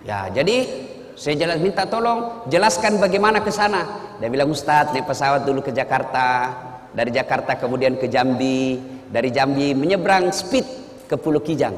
Ya, 0.04 0.28
jadi 0.28 0.68
Saya 1.14 1.38
jelas 1.38 1.62
minta 1.62 1.86
tolong 1.86 2.50
jelaskan 2.50 2.98
bagaimana 2.98 3.46
ke 3.46 3.54
sana. 3.54 4.14
Dia 4.18 4.34
bilang 4.34 4.50
Ustadz 4.50 4.98
naik 4.98 5.06
pesawat 5.06 5.46
dulu 5.46 5.62
ke 5.62 5.70
Jakarta, 5.70 6.50
dari 6.90 7.14
Jakarta 7.14 7.54
kemudian 7.54 8.02
ke 8.02 8.10
Jambi, 8.10 8.82
dari 9.14 9.30
Jambi 9.30 9.78
menyeberang 9.78 10.34
speed 10.34 10.66
ke 11.06 11.14
Pulau 11.14 11.38
Kijang. 11.38 11.78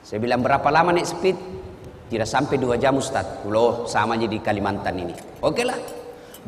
Saya 0.00 0.16
bilang 0.16 0.40
berapa 0.40 0.64
lama 0.72 0.96
naik 0.96 1.08
speed? 1.08 1.36
Tidak 2.08 2.24
sampai 2.24 2.56
dua 2.56 2.80
jam 2.80 2.96
Ustadz. 2.96 3.44
Pulau 3.44 3.84
sama 3.84 4.16
aja 4.16 4.24
di 4.24 4.40
Kalimantan 4.40 4.96
ini. 4.96 5.12
Oke 5.44 5.60
lah. 5.60 5.76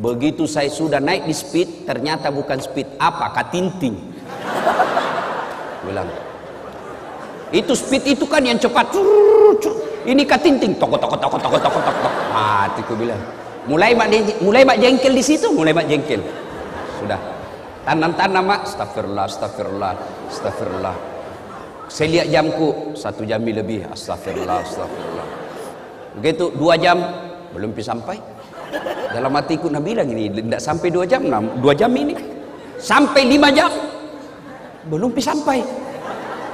Begitu 0.00 0.48
saya 0.48 0.72
sudah 0.72 1.04
naik 1.04 1.28
di 1.28 1.36
speed, 1.36 1.84
ternyata 1.84 2.32
bukan 2.32 2.56
speed 2.64 2.96
apa, 2.96 3.36
katinting. 3.36 3.92
Bilang, 5.84 6.08
itu 7.50 7.72
speed 7.74 8.14
itu 8.14 8.24
kan 8.30 8.42
yang 8.46 8.58
cepat. 8.58 8.94
Ini 10.06 10.22
katinting. 10.24 10.78
Toko 10.78 10.96
toko 10.96 11.18
toko 11.18 11.36
toko 11.36 11.58
toko 11.58 11.78
toko. 11.82 12.08
Mati 12.30 12.80
ku 12.86 12.94
bilang. 12.94 13.18
Mulai 13.66 13.92
mak 13.92 14.08
mulai 14.40 14.62
mak 14.64 14.78
jengkel 14.80 15.12
di 15.12 15.22
situ, 15.22 15.50
mulai 15.52 15.74
mak 15.74 15.86
jengkel. 15.90 16.22
Sudah. 17.02 17.20
Tanam-tanam 17.84 18.44
mak. 18.46 18.60
Astagfirullah, 18.70 19.24
astagfirullah, 19.26 19.92
astagfirullah. 20.30 20.96
Saya 21.90 22.08
lihat 22.08 22.26
jamku 22.30 22.94
satu 22.94 23.26
jam 23.26 23.42
lebih. 23.42 23.84
Astagfirullah, 23.90 24.62
astagfirullah. 24.62 25.26
Begitu 26.22 26.54
dua 26.54 26.78
jam 26.78 26.98
belum 27.50 27.74
sampai. 27.76 28.16
Dalam 29.10 29.34
hatiku 29.34 29.66
Nabi 29.66 29.98
bilang 29.98 30.06
ini 30.14 30.30
tidak 30.30 30.62
sampai 30.62 30.88
dua 30.94 31.02
jam, 31.02 31.26
dua 31.58 31.74
jam 31.74 31.90
ini 31.90 32.14
sampai 32.78 33.26
lima 33.26 33.50
jam 33.50 33.68
belum 34.86 35.10
sampai. 35.18 35.89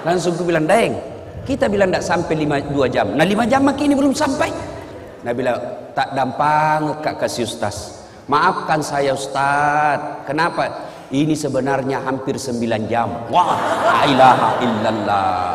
Langsung 0.06 0.38
ku 0.38 0.46
bilang, 0.46 0.70
Daeng, 0.70 0.94
kita 1.42 1.66
bilang 1.66 1.90
tidak 1.90 2.06
sampai 2.06 2.38
lima, 2.38 2.62
dua 2.62 2.86
jam. 2.86 3.10
Nah 3.18 3.26
lima 3.26 3.42
jam 3.42 3.66
makin 3.66 3.90
ini 3.90 3.96
belum 3.98 4.14
sampai. 4.14 4.50
Nah 5.26 5.32
bilang, 5.34 5.58
tak 5.98 6.14
dampang 6.14 7.02
kak 7.02 7.26
kasih 7.26 7.42
ustaz. 7.42 8.06
Maafkan 8.30 8.86
saya 8.86 9.18
ustaz. 9.18 10.22
Kenapa? 10.22 10.86
Ini 11.10 11.34
sebenarnya 11.34 12.02
hampir 12.06 12.38
sembilan 12.38 12.82
jam. 12.86 13.30
Wah, 13.30 13.58
la 13.82 14.00
ilaha 14.06 14.48
illallah. 14.62 15.46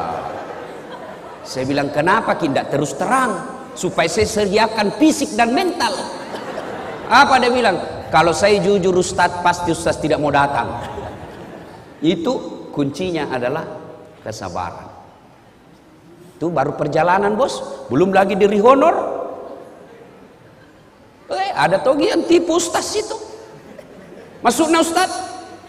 Saya 1.47 1.63
bilang, 1.67 1.91
kenapa 1.91 2.35
tidak 2.35 2.71
terus 2.71 2.95
terang? 2.95 3.63
Supaya 3.75 4.07
saya 4.11 4.27
sediakan 4.27 4.99
fisik 4.99 5.35
dan 5.35 5.55
mental. 5.55 5.95
Apa 7.07 7.39
dia 7.39 7.51
bilang? 7.51 7.79
Kalau 8.11 8.35
saya 8.35 8.59
jujur 8.59 8.95
ustaz, 8.95 9.31
pasti 9.43 9.71
ustaz 9.71 9.99
tidak 9.99 10.19
mau 10.19 10.31
datang. 10.31 10.67
Itu 12.03 12.67
kuncinya 12.71 13.31
adalah 13.31 13.80
kesabaran. 14.21 14.89
Itu 16.37 16.49
baru 16.49 16.73
perjalanan 16.73 17.37
bos, 17.37 17.85
belum 17.93 18.09
lagi 18.09 18.33
diri 18.33 18.57
honor. 18.57 18.95
Eh, 21.31 21.51
ada 21.53 21.77
togi 21.79 22.09
yang 22.09 22.25
tipu 22.25 22.57
ustaz 22.57 22.97
itu. 22.97 23.13
Masuknya 24.41 24.81
ustaz, 24.81 25.11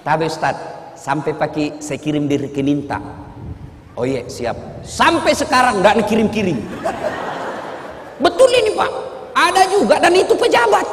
tapi 0.01 0.27
ustaz, 0.27 0.57
sampai 0.97 1.37
pakai 1.37 1.79
saya 1.85 2.01
kirim 2.01 2.25
di 2.25 2.41
rekening 2.41 2.89
Oh 3.93 4.09
iya 4.09 4.25
siap. 4.25 4.57
Sampai 4.81 5.37
sekarang 5.37 5.85
nggak 5.85 6.09
kirim-kirim. 6.09 6.57
Betul 8.17 8.49
ini 8.57 8.73
pak. 8.73 8.91
Ada 9.37 9.63
juga 9.69 10.01
dan 10.01 10.17
itu 10.17 10.33
pejabat. 10.33 10.87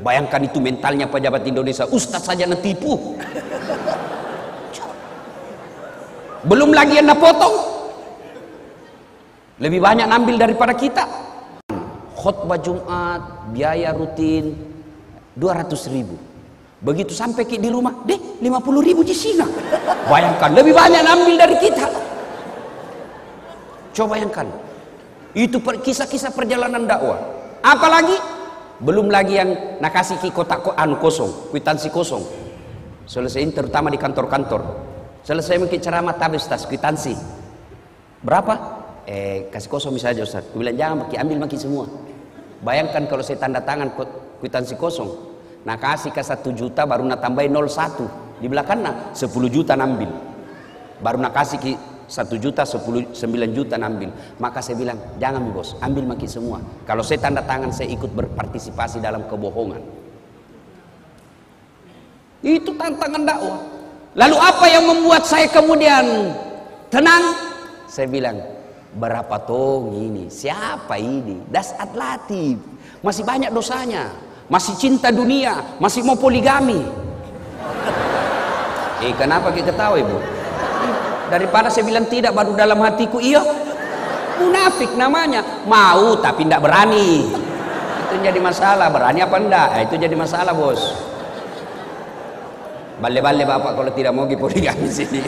Bayangkan 0.00 0.40
itu 0.48 0.56
mentalnya 0.64 1.04
pejabat 1.04 1.44
Indonesia. 1.44 1.84
Ustaz 1.84 2.24
saja 2.24 2.48
netipu. 2.48 3.20
Belum 6.44 6.72
lagi 6.72 6.96
yang 6.96 7.12
potong. 7.20 7.52
Lebih 9.60 9.80
banyak 9.80 10.08
ngambil 10.08 10.36
daripada 10.40 10.72
kita. 10.72 11.04
Khutbah 12.16 12.60
Jumat, 12.60 13.52
biaya 13.52 13.92
rutin 13.92 14.56
200 15.36 15.92
ribu. 15.92 16.16
Begitu 16.80 17.12
sampai 17.12 17.44
di 17.44 17.68
rumah, 17.68 17.92
deh 18.08 18.40
50 18.40 18.80
ribu 18.80 19.04
di 19.04 19.12
sini. 19.12 19.44
Bayangkan, 20.08 20.48
lebih 20.56 20.72
banyak 20.72 21.00
ngambil 21.04 21.34
dari 21.36 21.56
kita. 21.60 21.86
Coba 23.92 24.16
bayangkan. 24.16 24.48
Itu 25.36 25.60
kisah-kisah 25.60 26.32
perjalanan 26.32 26.88
dakwah. 26.88 27.20
Apalagi 27.60 28.16
belum 28.80 29.12
lagi 29.12 29.36
yang 29.36 29.50
nakasi 29.84 30.16
ki 30.16 30.32
kotak 30.32 30.72
anu 30.72 30.96
kosong, 30.96 31.52
kwitansi 31.52 31.92
kosong. 31.92 32.24
Selesai 33.04 33.44
terutama 33.52 33.92
di 33.92 34.00
kantor-kantor. 34.00 34.89
Selesai 35.20 35.60
mungkin 35.60 35.80
ceramah 35.80 36.16
tabis 36.16 36.48
tas 36.48 36.64
kwitansi. 36.64 37.12
Berapa? 38.24 38.54
Eh 39.04 39.48
kasih 39.52 39.68
kosong 39.68 39.92
misalnya 39.96 40.24
Ustaz. 40.24 40.48
Aku 40.48 40.60
bilang 40.60 40.76
jangan 40.76 41.06
maki 41.06 41.16
ambil 41.20 41.36
maki 41.44 41.56
semua. 41.60 41.84
Bayangkan 42.60 43.08
kalau 43.08 43.24
saya 43.24 43.40
tanda 43.40 43.60
tangan 43.60 43.92
kwitansi 44.40 44.76
kosong. 44.76 45.08
Nah 45.64 45.76
kasih 45.76 46.12
ke 46.12 46.20
satu 46.24 46.52
juta 46.56 46.88
baru 46.88 47.04
nak 47.04 47.20
tambahin 47.20 47.52
01. 47.52 48.40
Di 48.40 48.48
belakang 48.48 48.80
nah 48.80 49.12
10 49.12 49.28
juta 49.52 49.76
nambil. 49.76 50.08
Baru 51.00 51.20
nak 51.20 51.36
kasih 51.36 51.58
ki 51.60 51.72
satu 52.10 52.34
juta, 52.34 52.66
sepuluh, 52.66 53.14
sembilan 53.14 53.54
juta 53.54 53.78
nambil. 53.78 54.10
Maka 54.42 54.58
saya 54.58 54.74
bilang, 54.74 54.98
jangan 55.22 55.46
bos, 55.54 55.78
ambil 55.78 56.10
maki 56.10 56.26
semua. 56.26 56.58
Kalau 56.82 57.06
saya 57.06 57.22
tanda 57.22 57.38
tangan, 57.46 57.70
saya 57.70 57.86
ikut 57.94 58.10
berpartisipasi 58.10 58.98
dalam 58.98 59.30
kebohongan. 59.30 59.78
Itu 62.42 62.74
tantangan 62.74 63.22
dakwah. 63.22 63.62
Lalu 64.18 64.36
apa 64.42 64.66
yang 64.66 64.90
membuat 64.90 65.22
saya 65.22 65.46
kemudian 65.46 66.34
tenang? 66.90 67.30
Saya 67.86 68.10
bilang, 68.10 68.42
berapa 68.98 69.38
tong 69.46 69.94
ini? 69.94 70.26
Siapa 70.26 70.98
ini? 70.98 71.46
Dasat 71.46 71.94
latif. 71.94 72.58
Masih 73.06 73.22
banyak 73.22 73.54
dosanya. 73.54 74.10
Masih 74.50 74.74
cinta 74.74 75.14
dunia. 75.14 75.78
Masih 75.78 76.02
mau 76.02 76.18
poligami. 76.18 76.82
Eh 79.00 79.16
kenapa 79.16 79.48
kita 79.48 79.72
ketawa 79.72 79.96
ibu? 79.96 80.20
Daripada 81.32 81.72
saya 81.72 81.88
bilang 81.88 82.04
tidak 82.04 82.36
baru 82.36 82.52
dalam 82.52 82.84
hatiku 82.84 83.16
iya. 83.16 83.40
Munafik 84.36 84.92
namanya. 84.92 85.40
Mau 85.64 86.20
tapi 86.20 86.44
tidak 86.44 86.68
berani. 86.68 87.32
Itu 88.04 88.14
jadi 88.20 88.36
masalah. 88.36 88.92
Berani 88.92 89.24
apa 89.24 89.36
enggak? 89.40 89.68
Eh, 89.80 89.82
itu 89.88 89.96
jadi 89.96 90.12
masalah 90.12 90.52
bos. 90.52 91.00
Balik-balik 93.00 93.48
bapak 93.48 93.72
kalau 93.80 93.90
tidak 93.96 94.12
mau 94.12 94.28
poligami 94.28 94.86
sini. 95.00 95.24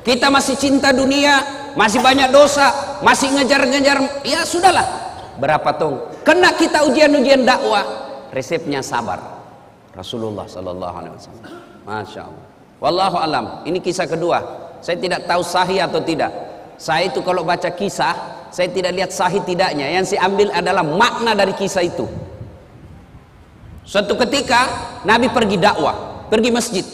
Kita 0.00 0.32
masih 0.32 0.56
cinta 0.56 0.96
dunia, 0.96 1.44
masih 1.76 2.00
banyak 2.00 2.32
dosa, 2.32 2.98
masih 3.04 3.36
ngejar-ngejar, 3.36 4.24
ya 4.24 4.40
sudahlah. 4.48 4.88
Berapa 5.36 5.76
tong? 5.76 6.24
Kena 6.24 6.56
kita 6.56 6.88
ujian-ujian 6.88 7.44
dakwah, 7.44 7.84
resepnya 8.32 8.80
sabar. 8.80 9.20
Rasulullah 9.92 10.48
sallallahu 10.48 10.94
alaihi 10.96 11.14
wasallam. 11.20 11.44
Masya 11.84 12.20
Allah. 12.24 12.46
Wallahu 12.80 13.16
alam. 13.20 13.44
Ini 13.68 13.78
kisah 13.84 14.08
kedua. 14.08 14.40
Saya 14.80 14.96
tidak 14.96 15.28
tahu 15.28 15.44
sahih 15.44 15.84
atau 15.84 16.00
tidak. 16.00 16.32
Saya 16.80 17.12
itu 17.12 17.20
kalau 17.20 17.44
baca 17.44 17.68
kisah, 17.76 18.48
saya 18.48 18.72
tidak 18.72 18.96
lihat 18.96 19.12
sahih 19.12 19.44
tidaknya. 19.44 19.84
Yang 20.00 20.16
saya 20.16 20.32
ambil 20.32 20.48
adalah 20.56 20.80
makna 20.80 21.36
dari 21.36 21.52
kisah 21.52 21.84
itu. 21.84 22.08
Suatu 23.84 24.14
ketika 24.14 24.68
Nabi 25.02 25.32
pergi 25.32 25.56
dakwah, 25.56 26.28
pergi 26.28 26.50
masjid. 26.52 26.86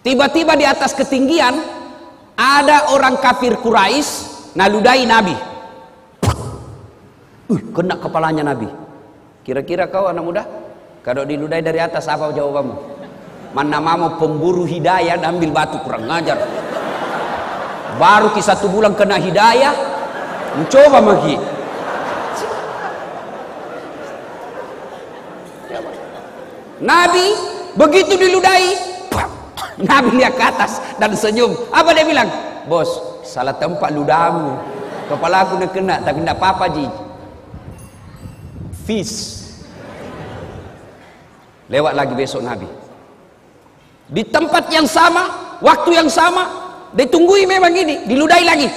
Tiba-tiba 0.00 0.54
di 0.54 0.64
atas 0.64 0.94
ketinggian 0.94 1.58
ada 2.38 2.94
orang 2.94 3.18
kafir 3.18 3.58
Quraisy 3.58 4.54
naludai 4.54 5.04
Nabi. 5.04 5.36
Uh, 7.50 7.60
kena 7.74 7.98
kepalanya 7.98 8.54
Nabi. 8.54 8.70
Kira-kira 9.42 9.90
kau 9.90 10.06
anak 10.06 10.24
muda, 10.24 10.42
kalau 11.02 11.24
diludai 11.24 11.64
dari 11.64 11.80
atas 11.82 12.06
apa 12.06 12.30
jawabanmu? 12.30 13.00
Mana 13.56 13.80
mau 13.80 14.12
pemburu 14.20 14.68
hidayah 14.68 15.16
ambil 15.24 15.50
batu 15.50 15.80
kurang 15.80 16.04
ngajar. 16.04 16.36
Baru 17.96 18.30
kisah 18.36 18.54
satu 18.54 18.70
bulan 18.70 18.94
kena 18.94 19.18
hidayah, 19.18 19.74
mencoba 20.54 21.00
lagi. 21.00 21.57
Nabi 26.78 27.26
begitu 27.74 28.14
diludahi, 28.14 28.72
Nabi 29.82 30.18
lihat 30.18 30.34
ke 30.34 30.44
atas 30.44 30.82
dan 30.98 31.14
senyum. 31.14 31.54
Apa 31.70 31.94
dia 31.94 32.02
bilang? 32.02 32.26
Bos, 32.66 32.90
salah 33.22 33.54
tempat 33.54 33.94
ludahmu. 33.94 34.78
Kepala 35.08 35.46
aku 35.46 35.56
nak 35.56 35.70
kena, 35.72 35.94
tak 36.04 36.20
kena 36.20 36.36
apa-apa 36.36 36.66
ji. 36.68 36.86
Fis. 38.84 39.12
Lewat 41.68 41.96
lagi 41.96 42.12
besok 42.16 42.44
Nabi. 42.44 42.68
Di 44.08 44.24
tempat 44.24 44.72
yang 44.72 44.88
sama, 44.88 45.56
waktu 45.60 46.00
yang 46.00 46.08
sama, 46.08 46.48
ditunggui 46.96 47.44
memang 47.44 47.72
ini, 47.72 48.08
diludahi 48.08 48.44
lagi. 48.44 48.68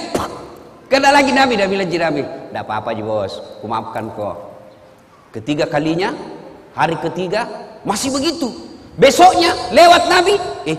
Kena 0.92 1.08
lagi 1.08 1.32
Nabi, 1.32 1.56
dah 1.56 1.64
bilang 1.64 1.88
Nabi, 1.88 2.20
tidak 2.20 2.62
apa-apa 2.68 2.92
ji 2.92 3.00
bos, 3.00 3.40
kumaafkan 3.64 4.12
kau. 4.12 4.36
Ketiga 5.32 5.64
kalinya, 5.64 6.12
hari 6.76 7.00
ketiga, 7.00 7.48
masih 7.82 8.10
begitu. 8.14 8.50
Besoknya 8.98 9.54
lewat 9.72 10.02
Nabi, 10.10 10.34
eh 10.68 10.78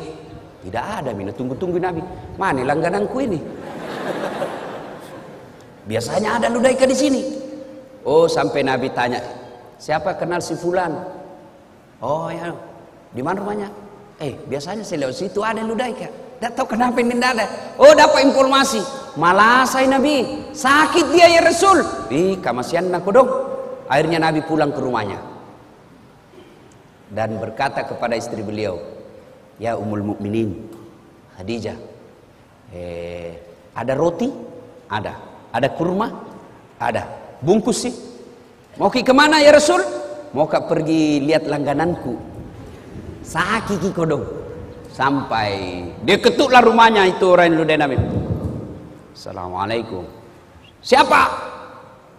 tidak 0.64 0.86
ada 1.02 1.10
mina 1.12 1.34
tunggu-tunggu 1.34 1.82
Nabi. 1.82 2.02
Mana 2.38 2.62
langgananku 2.64 3.18
ini? 3.20 3.40
Biasanya 5.84 6.40
ada 6.40 6.48
ludaika 6.48 6.88
di 6.88 6.96
sini. 6.96 7.22
Oh, 8.08 8.28
sampai 8.28 8.64
Nabi 8.64 8.92
tanya, 8.92 9.20
siapa 9.80 10.16
kenal 10.16 10.40
si 10.40 10.56
Fulan? 10.56 10.92
Oh 12.04 12.28
ya, 12.32 12.52
di 13.12 13.20
mana 13.24 13.40
rumahnya? 13.44 13.70
Eh, 14.20 14.40
biasanya 14.48 14.84
saya 14.88 15.08
lewat 15.08 15.16
situ 15.20 15.40
ada 15.44 15.64
ludaika. 15.64 16.08
Tidak 16.40 16.52
tahu 16.60 16.76
kenapa 16.76 17.00
ini 17.00 17.16
tidak 17.16 17.40
ada. 17.40 17.46
Oh, 17.80 17.96
dapat 17.96 18.28
informasi. 18.28 18.84
Malah 19.16 19.64
saya 19.64 19.88
Nabi, 19.88 20.52
sakit 20.52 21.16
dia 21.16 21.32
ya 21.32 21.40
Rasul. 21.40 21.80
Ih, 22.12 22.36
kamasian 22.44 22.92
aku 22.92 23.10
dong. 23.16 23.30
Akhirnya 23.88 24.20
Nabi 24.20 24.44
pulang 24.44 24.72
ke 24.72 24.80
rumahnya. 24.84 25.33
Dan 27.14 27.38
berkata 27.38 27.86
kepada 27.86 28.18
istri 28.18 28.42
beliau, 28.42 28.82
Ya 29.62 29.78
Ummul 29.78 30.02
Mukminin, 30.02 30.66
Khadijah, 31.38 31.78
eh, 32.74 33.38
ada 33.78 33.94
roti? 33.94 34.34
Ada. 34.90 35.14
Ada 35.54 35.68
kurma? 35.78 36.10
Ada. 36.82 37.06
Bungkus 37.46 37.86
sih? 37.86 37.94
Mau 38.82 38.90
ke 38.90 39.06
ke 39.06 39.14
mana 39.14 39.38
ya 39.38 39.54
Rasul? 39.54 39.86
Mau 40.34 40.50
ke 40.50 40.58
pergi 40.66 41.22
lihat 41.22 41.46
langgananku. 41.46 42.18
Sakit 43.22 43.94
kodong. 43.94 44.26
Sampai 44.90 45.86
dia 46.02 46.18
ketuklah 46.18 46.62
rumahnya 46.66 47.06
itu 47.10 47.26
orang 47.30 47.54
Nabi. 47.62 47.98
Assalamualaikum. 49.14 50.06
Siapa? 50.82 51.22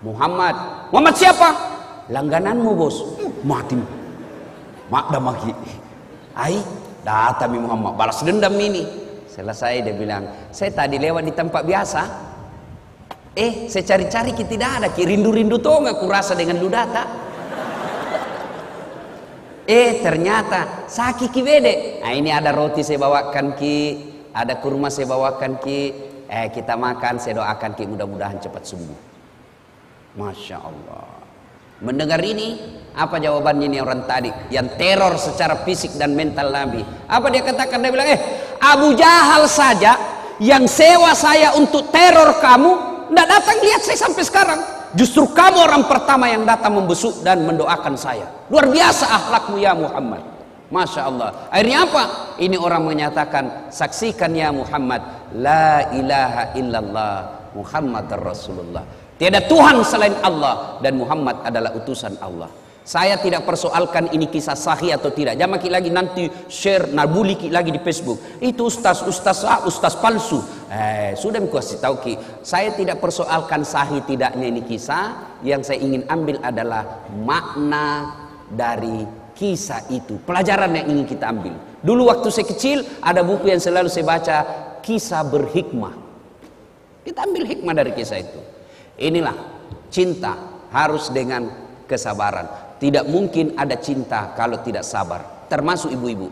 Muhammad. 0.06 0.54
Muhammad 0.94 1.14
siapa? 1.18 1.48
Langgananmu 2.10 2.70
bos. 2.78 2.96
Mati. 3.42 4.03
Mak 4.92 5.06
dah 5.12 5.22
maki. 5.22 5.52
Ai, 6.34 6.58
datang 7.04 7.56
Muhammad 7.56 7.94
balas 7.96 8.20
dendam 8.20 8.52
ini. 8.58 8.84
Selesai 9.30 9.82
dia 9.82 9.94
bilang, 9.96 10.50
saya 10.54 10.70
tadi 10.70 11.00
lewat 11.00 11.22
di 11.26 11.32
tempat 11.34 11.62
biasa. 11.66 12.02
Eh, 13.34 13.66
saya 13.66 13.82
cari-cari 13.82 14.30
kita 14.30 14.50
tidak 14.54 14.70
ada. 14.78 14.88
Ki 14.94 15.02
rindu-rindu 15.02 15.58
tuh 15.58 15.82
nggak 15.82 15.98
kurasa 15.98 16.38
dengan 16.38 16.62
ludata. 16.62 17.02
Eh, 19.64 20.04
ternyata 20.04 20.86
sakit 20.86 21.32
ki 21.32 21.40
bede. 21.42 21.74
Nah, 22.04 22.12
ini 22.12 22.30
ada 22.30 22.52
roti 22.52 22.84
saya 22.84 23.00
bawakan 23.00 23.56
ki, 23.56 23.78
ada 24.30 24.60
kurma 24.60 24.92
saya 24.92 25.08
bawakan 25.10 25.56
ki. 25.58 25.80
Eh, 26.28 26.48
kita 26.52 26.76
makan, 26.76 27.18
saya 27.18 27.42
doakan 27.42 27.72
ki 27.74 27.84
mudah-mudahan 27.90 28.38
cepat 28.38 28.62
sembuh. 28.70 29.00
Masya 30.14 30.56
Allah. 30.60 31.08
Mendengar 31.82 32.22
ini, 32.22 32.54
apa 32.94 33.18
jawabannya 33.18 33.66
ini 33.66 33.78
orang 33.82 34.06
tadi 34.06 34.30
yang 34.54 34.70
teror 34.78 35.18
secara 35.18 35.66
fisik 35.66 35.98
dan 35.98 36.14
mental 36.14 36.54
Nabi? 36.54 36.78
Apa 37.10 37.26
dia 37.26 37.42
katakan? 37.42 37.82
Dia 37.82 37.90
bilang, 37.90 38.06
eh 38.06 38.20
Abu 38.62 38.94
Jahal 38.94 39.50
saja 39.50 39.98
yang 40.38 40.70
sewa 40.70 41.10
saya 41.14 41.58
untuk 41.58 41.90
teror 41.90 42.38
kamu, 42.38 42.70
tidak 43.10 43.26
datang 43.26 43.58
lihat 43.66 43.82
saya 43.82 43.98
sampai 43.98 44.22
sekarang. 44.22 44.60
Justru 44.94 45.26
kamu 45.34 45.58
orang 45.66 45.84
pertama 45.90 46.30
yang 46.30 46.46
datang 46.46 46.78
membesuk 46.78 47.26
dan 47.26 47.42
mendoakan 47.42 47.98
saya. 47.98 48.30
Luar 48.46 48.70
biasa 48.70 49.10
akhlakmu 49.10 49.58
ya 49.58 49.74
Muhammad. 49.74 50.22
Masya 50.70 51.02
Allah. 51.06 51.50
Akhirnya 51.50 51.86
apa? 51.86 52.02
Ini 52.38 52.54
orang 52.58 52.82
menyatakan, 52.86 53.74
saksikan 53.74 54.30
ya 54.34 54.54
Muhammad, 54.54 55.02
la 55.34 55.90
ilaha 55.94 56.54
illallah 56.54 57.14
Muhammad 57.58 58.06
Rasulullah. 58.22 58.82
Tiada 59.14 59.42
Tuhan 59.46 59.82
selain 59.86 60.14
Allah 60.22 60.78
dan 60.82 60.98
Muhammad 60.98 61.42
adalah 61.46 61.74
utusan 61.74 62.18
Allah. 62.18 62.63
Saya 62.84 63.16
tidak 63.16 63.48
persoalkan 63.48 64.12
ini 64.12 64.28
kisah 64.28 64.52
sahih 64.52 64.92
atau 64.92 65.08
tidak. 65.08 65.40
Jangan 65.40 65.56
maki 65.56 65.72
lagi 65.72 65.88
nanti 65.88 66.28
share 66.52 66.92
nabuli 66.92 67.48
lagi 67.48 67.72
di 67.72 67.80
Facebook. 67.80 68.20
Itu 68.44 68.68
ustaz, 68.68 69.00
ustaz 69.08 69.40
ah, 69.48 69.64
ustaz 69.64 69.96
palsu. 69.96 70.44
Eh, 70.68 71.16
sudah 71.16 71.40
aku 71.40 71.48
kasih 71.56 71.80
tahu 71.80 71.96
ki. 72.04 72.14
Saya 72.44 72.76
tidak 72.76 73.00
persoalkan 73.00 73.64
sahih 73.64 74.04
tidaknya 74.04 74.52
ini 74.52 74.60
kisah. 74.68 75.40
Yang 75.40 75.72
saya 75.72 75.78
ingin 75.80 76.04
ambil 76.12 76.36
adalah 76.44 77.08
makna 77.24 78.12
dari 78.52 79.08
kisah 79.32 79.88
itu. 79.88 80.20
Pelajaran 80.20 80.76
yang 80.76 80.84
ingin 80.84 81.08
kita 81.08 81.32
ambil. 81.32 81.56
Dulu 81.80 82.12
waktu 82.12 82.28
saya 82.28 82.44
kecil 82.44 82.84
ada 83.00 83.24
buku 83.24 83.48
yang 83.48 83.64
selalu 83.64 83.88
saya 83.88 84.04
baca 84.04 84.36
kisah 84.84 85.24
berhikmah. 85.24 85.96
Kita 87.00 87.24
ambil 87.24 87.48
hikmah 87.48 87.72
dari 87.72 87.96
kisah 87.96 88.20
itu. 88.20 88.40
Inilah 89.00 89.36
cinta 89.88 90.36
harus 90.68 91.08
dengan 91.08 91.48
kesabaran. 91.88 92.63
Tidak 92.84 93.08
mungkin 93.08 93.56
ada 93.56 93.80
cinta 93.80 94.36
kalau 94.36 94.60
tidak 94.60 94.84
sabar. 94.84 95.48
Termasuk 95.48 95.88
ibu-ibu. 95.88 96.28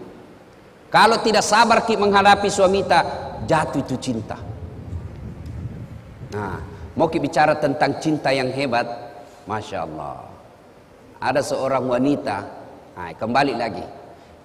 Kalau 0.93 1.17
tidak 1.25 1.41
sabar 1.41 1.81
ki 1.89 1.97
menghadapi 1.97 2.53
suami 2.53 2.85
kita, 2.85 3.01
jatuh 3.49 3.81
itu 3.81 3.97
cinta. 3.97 4.37
Nah, 6.37 6.61
mau 6.93 7.09
kita 7.09 7.25
bicara 7.25 7.57
tentang 7.57 7.97
cinta 8.05 8.37
yang 8.37 8.53
hebat, 8.53 8.85
masya 9.49 9.89
Allah. 9.89 10.29
Ada 11.25 11.41
seorang 11.41 11.89
wanita, 11.89 12.45
nah, 13.01 13.17
kembali 13.17 13.57
lagi. 13.57 13.89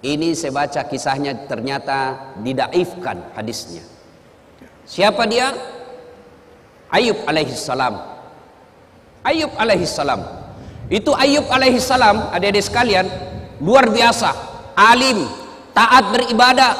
Ini 0.00 0.32
saya 0.32 0.64
baca 0.64 0.88
kisahnya 0.88 1.44
ternyata 1.44 2.32
didaifkan 2.40 3.36
hadisnya. 3.36 3.84
Siapa 4.88 5.28
dia? 5.28 5.52
Ayub 6.88 7.20
alaihissalam. 7.28 8.00
Ayub 9.28 9.52
alaihissalam 9.60 10.37
itu 10.88 11.12
Ayub 11.12 11.44
alaihi 11.52 11.76
salam, 11.76 12.32
adik-adik 12.32 12.64
sekalian, 12.64 13.04
luar 13.60 13.92
biasa, 13.92 14.32
alim, 14.72 15.28
taat 15.76 16.08
beribadah. 16.16 16.72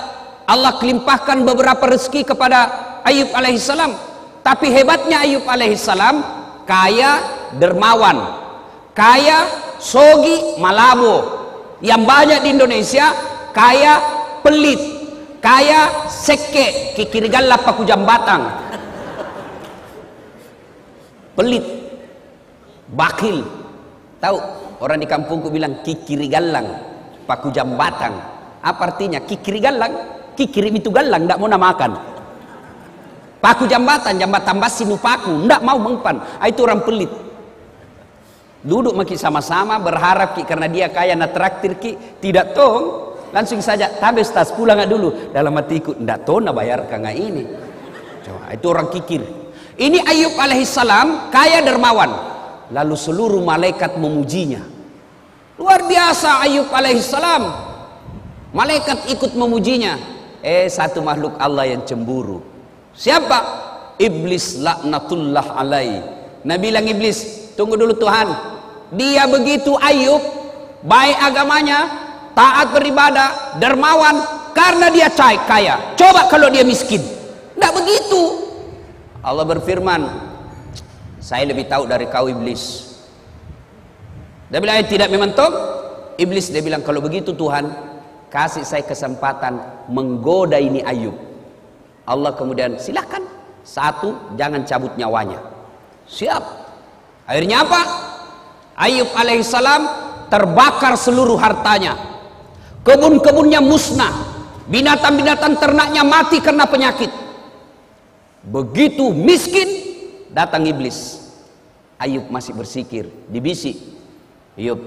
Allah 0.49 0.81
kelimpahkan 0.81 1.45
beberapa 1.45 1.93
rezeki 1.93 2.33
kepada 2.33 2.59
Ayub 3.05 3.29
alaihi 3.37 3.61
salam. 3.61 3.93
Tapi 4.41 4.73
hebatnya 4.73 5.29
Ayub 5.29 5.45
alaihi 5.45 5.77
salam, 5.77 6.25
kaya 6.65 7.21
dermawan, 7.61 8.17
kaya 8.97 9.45
sogi 9.77 10.57
malabo. 10.57 11.37
Yang 11.85 12.03
banyak 12.09 12.39
di 12.43 12.49
Indonesia 12.57 13.07
kaya 13.53 14.01
pelit, 14.41 14.81
kaya 15.39 16.09
seke 16.09 16.97
kikirigalla 16.97 17.61
paku 17.61 17.85
jambatan. 17.85 18.41
Pelit, 21.37 21.63
bakil, 22.91 23.58
Tahu 24.19 24.37
orang 24.83 24.99
di 24.99 25.07
kampungku 25.07 25.49
bilang 25.51 25.83
kikiri 25.87 26.27
galang, 26.27 26.67
paku 27.27 27.55
jambatan. 27.55 28.13
Apa 28.59 28.95
artinya? 28.95 29.23
Kikiri 29.23 29.63
galang, 29.63 29.93
kikiri 30.35 30.75
itu 30.75 30.91
galang, 30.91 31.27
tidak 31.27 31.39
mau 31.39 31.47
namakan. 31.47 31.93
Paku 33.39 33.71
jambatan, 33.71 34.19
jambatan 34.19 34.59
basi 34.59 34.83
nupaku, 34.83 35.47
tidak 35.47 35.63
mau 35.63 35.79
mengpan. 35.79 36.19
Ah, 36.43 36.51
itu 36.51 36.67
orang 36.67 36.83
pelit. 36.83 37.11
Duduk 38.59 38.99
maki 38.99 39.15
sama-sama 39.15 39.79
berharap 39.79 40.35
ki 40.35 40.43
karena 40.43 40.67
dia 40.67 40.91
kaya 40.91 41.15
na 41.15 41.31
traktir 41.31 41.79
ki 41.79 42.19
tidak 42.19 42.59
tong 42.59 43.15
langsung 43.31 43.63
saja 43.63 43.87
tabe 44.03 44.25
tas 44.27 44.51
pulang 44.51 44.83
dulu 44.89 45.31
dalam 45.31 45.55
hatiku 45.55 45.95
tidak 45.95 46.27
tahu 46.27 46.43
na 46.43 46.51
bayar 46.51 46.83
kanga 46.91 47.15
ini 47.15 47.47
itu 48.51 48.67
orang 48.67 48.91
kikir 48.91 49.23
ini 49.79 50.03
Ayub 50.03 50.35
alaihissalam 50.35 51.31
kaya 51.31 51.63
dermawan 51.63 52.11
Lalu 52.69 52.95
seluruh 52.97 53.41
malaikat 53.41 53.97
memujinya. 53.97 54.61
Luar 55.59 55.89
biasa 55.89 56.45
Ayub 56.45 56.69
alaihissalam. 56.69 57.43
Malaikat 58.53 59.09
ikut 59.13 59.33
memujinya. 59.35 59.97
Eh 60.45 60.71
satu 60.71 61.03
makhluk 61.03 61.35
Allah 61.41 61.67
yang 61.67 61.83
cemburu. 61.83 62.45
Siapa? 62.95 63.67
Iblis 63.99 64.63
laknatullah 64.63 65.59
alai. 65.59 65.99
Nabi 66.47 66.71
bilang 66.71 66.87
iblis, 66.87 67.51
tunggu 67.59 67.75
dulu 67.75 67.99
Tuhan. 67.99 68.31
Dia 68.95 69.27
begitu 69.27 69.75
Ayub, 69.75 70.23
baik 70.87 71.19
agamanya, 71.19 71.79
taat 72.33 72.71
beribadah, 72.71 73.59
dermawan, 73.59 74.23
karena 74.55 74.87
dia 74.95 75.11
kaya. 75.45 75.99
Coba 75.99 76.31
kalau 76.31 76.47
dia 76.49 76.63
miskin. 76.63 77.03
Tidak 77.59 77.73
begitu. 77.75 78.23
Allah 79.19 79.43
berfirman, 79.43 80.28
saya 81.29 81.45
lebih 81.45 81.69
tahu 81.69 81.85
dari 81.85 82.09
kau 82.09 82.25
iblis. 82.25 82.89
Dia 84.49 84.65
bilang, 84.65 84.81
eh, 84.81 84.89
tidak 84.89 85.13
memang 85.13 85.37
toh? 85.37 85.53
Iblis 86.17 86.49
dia 86.49 86.65
bilang, 86.65 86.81
kalau 86.81 87.05
begitu 87.05 87.37
Tuhan, 87.37 87.69
kasih 88.33 88.65
saya 88.65 88.81
kesempatan 88.81 89.85
menggoda 89.93 90.57
ini 90.57 90.81
Ayub. 90.81 91.13
Allah 92.09 92.33
kemudian, 92.33 92.81
silakan. 92.81 93.29
Satu, 93.61 94.17
jangan 94.41 94.65
cabut 94.65 94.97
nyawanya. 94.97 95.37
Siap. 96.09 96.41
Akhirnya 97.29 97.61
apa? 97.61 97.81
Ayub 98.81 99.13
alaihissalam 99.13 99.83
terbakar 100.33 100.97
seluruh 100.97 101.37
hartanya. 101.37 101.93
Kebun-kebunnya 102.81 103.61
musnah. 103.61 104.33
Binatang-binatang 104.65 105.61
ternaknya 105.61 106.01
mati 106.09 106.41
karena 106.41 106.65
penyakit. 106.65 107.13
Begitu 108.49 109.13
miskin, 109.13 109.69
datang 110.33 110.65
iblis. 110.65 111.18
Ayub 111.99 112.31
masih 112.31 112.55
bersikir, 112.55 113.11
dibisik. 113.27 113.75
Ayub, 114.55 114.79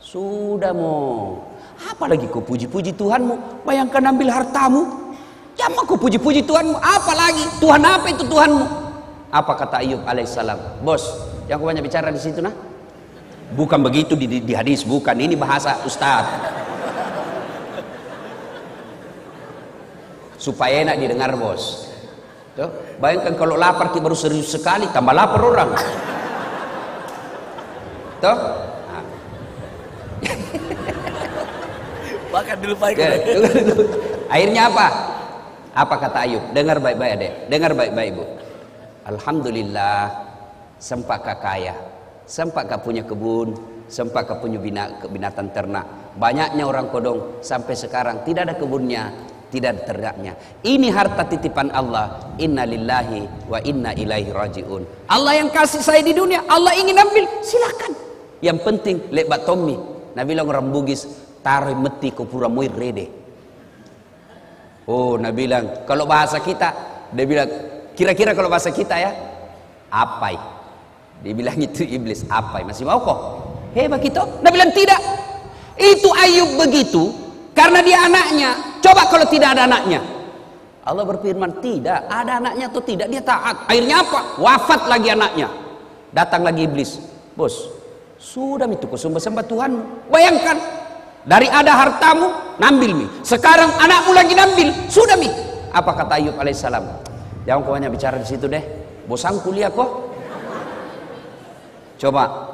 sudah 0.00 0.72
mau. 0.72 1.44
Apalagi 1.84 2.24
kau 2.32 2.40
puji-puji 2.40 2.96
Tuhanmu? 2.96 3.64
Bayangkan 3.68 4.08
ambil 4.08 4.32
hartamu. 4.32 5.12
Jangan 5.52 5.84
kau 5.84 6.00
puji-puji 6.00 6.40
Tuhanmu. 6.48 6.80
Apalagi 6.80 7.44
Tuhan 7.60 7.82
apa 7.84 8.08
itu 8.08 8.24
Tuhanmu? 8.24 8.64
Apa 9.28 9.52
kata 9.52 9.84
Ayub 9.84 10.00
alaihissalam? 10.08 10.80
Bos, 10.80 11.04
yang 11.44 11.60
kau 11.60 11.68
banyak 11.68 11.84
bicara 11.84 12.08
di 12.08 12.16
situ 12.16 12.40
nah? 12.40 12.56
Bukan 13.52 13.84
begitu 13.84 14.16
di, 14.16 14.24
di, 14.24 14.38
di 14.40 14.54
hadis, 14.56 14.80
bukan. 14.80 15.12
Ini 15.12 15.36
bahasa 15.36 15.76
Ustaz. 15.84 16.24
Supaya 20.40 20.88
enak 20.88 20.96
didengar 21.00 21.36
bos. 21.36 21.93
Tuh, 22.54 22.70
bayangkan 23.02 23.34
kalau 23.34 23.58
lapar 23.58 23.90
kita 23.90 24.02
baru 24.02 24.14
serius 24.14 24.54
sekali, 24.54 24.86
tambah 24.94 25.10
lapar 25.10 25.42
orang. 25.42 25.70
Tuh. 28.22 28.38
Nah. 28.90 29.04
Bahkan 32.34 32.56
dulu 32.62 32.74
Pak. 32.78 32.88
Ya, 32.94 33.10
Akhirnya 34.32 34.62
apa? 34.70 34.86
Apa 35.74 35.94
kata 35.98 36.18
Ayub? 36.22 36.42
Dengar 36.54 36.78
baik-baik 36.78 37.12
adek. 37.18 37.32
Dengar 37.50 37.74
baik-baik 37.74 38.08
ibu. 38.14 38.24
Alhamdulillah 39.04 40.08
sempat 40.78 41.26
kaya 41.42 41.74
sempat 42.24 42.68
kau 42.68 42.90
punya 42.90 43.04
kebun, 43.04 43.52
sempat 43.88 44.28
kau 44.28 44.40
punya 44.40 44.58
binatang 45.08 45.52
ternak. 45.52 46.16
Banyaknya 46.16 46.64
orang 46.64 46.88
kodong 46.88 47.44
sampai 47.44 47.76
sekarang 47.76 48.24
tidak 48.24 48.48
ada 48.48 48.54
kebunnya, 48.56 49.12
tidak 49.54 49.78
ada 49.78 49.82
ternaknya. 49.86 50.32
Ini 50.66 50.90
harta 50.90 51.22
titipan 51.30 51.70
Allah. 51.70 52.34
Inna 52.42 52.66
lillahi 52.66 53.46
wa 53.46 53.62
inna 53.62 53.94
ilaihi 53.94 54.34
rajiun. 54.34 55.06
Allah 55.06 55.38
yang 55.38 55.54
kasih 55.54 55.78
saya 55.78 56.02
di 56.02 56.10
dunia, 56.10 56.42
Allah 56.50 56.74
ingin 56.74 56.98
ambil, 56.98 57.24
silakan. 57.46 57.94
Yang 58.42 58.58
penting 58.66 58.96
lebat 59.14 59.46
Tommy. 59.46 59.78
Nabi 60.18 60.30
bilang 60.34 60.66
Bugis, 60.74 61.06
taruh 61.46 61.78
meti 61.78 62.10
ke 62.10 62.26
pura 62.26 62.50
moir 62.50 62.74
rede. 62.74 63.06
Oh, 64.90 65.14
Nabi 65.14 65.46
bilang, 65.46 65.86
kalau 65.86 66.04
bahasa 66.04 66.42
kita, 66.42 66.68
dia 67.14 67.24
bilang, 67.24 67.48
kira-kira 67.94 68.34
kalau 68.34 68.50
bahasa 68.50 68.74
kita 68.74 68.98
ya, 68.98 69.10
apa 69.88 70.54
dia 71.24 71.32
bilang 71.32 71.56
itu 71.56 71.88
iblis. 71.88 72.28
Apa? 72.28 72.60
Masih 72.60 72.84
mau 72.84 73.00
kok? 73.00 73.18
Hebat 73.72 74.04
kita. 74.04 74.28
Dia 74.44 74.50
bilang 74.52 74.72
tidak. 74.76 75.00
Itu 75.80 76.12
Ayub 76.12 76.60
begitu 76.60 77.16
karena 77.56 77.80
dia 77.80 78.04
anaknya. 78.04 78.50
Coba 78.84 79.08
kalau 79.08 79.24
tidak 79.32 79.56
ada 79.56 79.64
anaknya. 79.64 80.04
Allah 80.84 81.04
berfirman 81.08 81.64
tidak. 81.64 82.04
Ada 82.04 82.36
anaknya 82.36 82.68
atau 82.68 82.84
tidak 82.84 83.08
dia 83.08 83.24
taat. 83.24 83.64
Akhirnya 83.64 84.04
apa? 84.04 84.20
Wafat 84.36 84.92
lagi 84.92 85.08
anaknya. 85.08 85.48
Datang 86.12 86.44
lagi 86.44 86.68
iblis. 86.68 87.00
Bos, 87.32 87.72
sudah 88.20 88.68
itu 88.68 88.84
sembah 88.84 89.22
sembah 89.24 89.44
Tuhan. 89.48 89.72
Bayangkan 90.12 90.56
dari 91.24 91.48
ada 91.48 91.72
hartamu, 91.80 92.28
nambil 92.60 92.92
mi. 92.92 93.06
Sekarang 93.24 93.72
anakmu 93.80 94.12
lagi 94.12 94.36
nambil, 94.36 94.68
sudah 94.92 95.16
mi. 95.16 95.32
Apa 95.72 96.04
kata 96.04 96.20
Ayub 96.20 96.36
alaihissalam? 96.36 96.84
Jangan 97.48 97.60
kau 97.64 97.72
hanya 97.72 97.88
bicara 97.88 98.20
di 98.20 98.28
situ 98.28 98.44
deh. 98.44 98.60
Bosan 99.08 99.40
kuliah 99.40 99.72
kok. 99.72 100.12
Coba. 101.96 102.52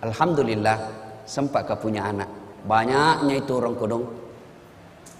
Alhamdulillah 0.00 0.76
sempat 1.28 1.68
kau 1.68 1.76
punya 1.76 2.08
anak. 2.08 2.32
Banyaknya 2.64 3.44
itu 3.44 3.52
orang 3.60 3.76
kodong 3.76 4.23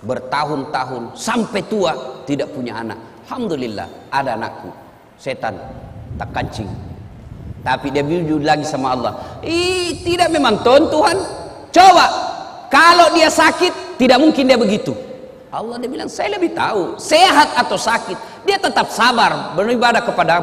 bertahun-tahun 0.04 1.16
sampai 1.16 1.64
tua 1.66 2.22
tidak 2.28 2.52
punya 2.52 2.80
anak. 2.80 2.96
Alhamdulillah 3.24 3.88
ada 4.12 4.36
anakku. 4.36 4.70
Setan 5.16 5.56
tak 6.20 6.30
kancing. 6.30 6.68
Tapi 7.64 7.88
dia 7.88 8.04
jujur 8.04 8.44
lagi 8.44 8.62
sama 8.68 8.92
Allah. 8.92 9.40
Ih, 9.40 10.04
tidak 10.04 10.28
memang 10.28 10.60
Tuhan 10.60 10.84
Tuhan. 10.92 11.16
Coba 11.72 12.06
kalau 12.68 13.10
dia 13.16 13.32
sakit 13.32 13.96
tidak 13.96 14.20
mungkin 14.20 14.44
dia 14.44 14.60
begitu. 14.60 14.92
Allah 15.48 15.80
dia 15.80 15.88
bilang 15.88 16.10
saya 16.10 16.36
lebih 16.36 16.52
tahu 16.52 16.98
sehat 17.00 17.56
atau 17.56 17.78
sakit 17.78 18.44
dia 18.44 18.58
tetap 18.58 18.90
sabar 18.90 19.54
beribadah 19.54 20.02
kepada 20.02 20.42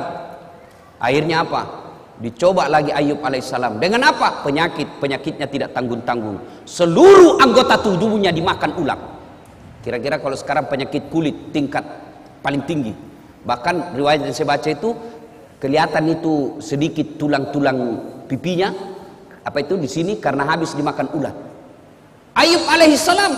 akhirnya 0.98 1.44
apa 1.44 1.82
Dicoba 2.22 2.70
lagi 2.70 2.94
Ayub 2.94 3.18
alaihissalam. 3.26 3.82
Dengan 3.82 4.14
apa? 4.14 4.46
Penyakit. 4.46 5.02
Penyakitnya 5.02 5.50
tidak 5.50 5.74
tanggung-tanggung. 5.74 6.38
Seluruh 6.70 7.42
anggota 7.42 7.82
tubuhnya 7.82 8.30
dimakan 8.30 8.78
ulang. 8.78 9.02
Kira-kira 9.82 10.22
kalau 10.22 10.38
sekarang 10.38 10.70
penyakit 10.70 11.10
kulit 11.10 11.50
tingkat 11.50 11.82
paling 12.46 12.62
tinggi. 12.70 12.94
Bahkan 13.42 13.98
riwayat 13.98 14.30
yang 14.30 14.34
saya 14.38 14.54
baca 14.54 14.70
itu 14.70 14.94
kelihatan 15.58 16.06
itu 16.14 16.62
sedikit 16.62 17.18
tulang-tulang 17.18 17.98
pipinya 18.30 18.70
apa 19.42 19.58
itu 19.66 19.78
di 19.78 19.90
sini 19.90 20.22
karena 20.22 20.46
habis 20.46 20.78
dimakan 20.78 21.10
ulat. 21.18 21.34
Ayub 22.38 22.62
alaihissalam 22.70 23.34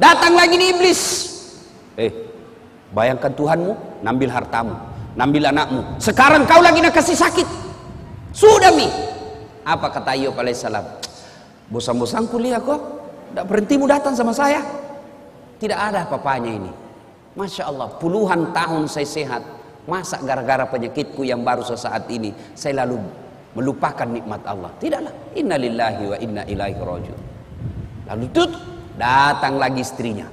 datang 0.00 0.32
lagi 0.32 0.56
di 0.56 0.66
iblis. 0.72 1.00
Eh, 2.00 2.12
bayangkan 2.96 3.32
Tuhanmu, 3.32 4.00
nambil 4.00 4.32
hartamu, 4.32 4.72
nambil 5.16 5.52
anakmu. 5.52 6.00
Sekarang 6.00 6.48
kau 6.48 6.64
lagi 6.64 6.80
nak 6.80 6.96
kasih 6.96 7.16
sakit. 7.16 7.48
Sudah 8.32 8.72
mi. 8.72 8.88
Apa 9.64 9.92
kata 9.92 10.16
Ayub 10.16 10.36
alaihissalam? 10.36 10.84
Bosan-bosan 11.72 12.28
kuliah 12.28 12.60
kok. 12.60 12.80
Tidak 13.32 13.44
berhenti 13.44 13.74
mu 13.76 13.88
datang 13.88 14.14
sama 14.14 14.30
saya. 14.30 14.85
Tidak 15.56 15.78
ada 15.78 16.04
apa-apanya 16.04 16.50
ini. 16.52 16.72
Masya 17.36 17.68
Allah, 17.68 17.88
puluhan 17.96 18.52
tahun 18.52 18.88
saya 18.88 19.08
sehat. 19.08 19.42
Masa 19.86 20.18
gara-gara 20.18 20.66
penyakitku 20.66 21.22
yang 21.22 21.46
baru 21.46 21.62
sesaat 21.62 22.10
ini, 22.10 22.34
saya 22.58 22.82
lalu 22.82 22.98
melupakan 23.54 24.04
nikmat 24.04 24.42
Allah. 24.42 24.74
Tidaklah. 24.82 25.14
Innalillahi 25.38 26.02
wa 26.10 26.16
inna 26.18 26.42
ilaihi 26.44 26.80
rajiun. 26.82 27.20
Lalu 28.10 28.22
itu 28.26 28.42
datang 28.98 29.56
lagi 29.62 29.80
istrinya. 29.80 30.26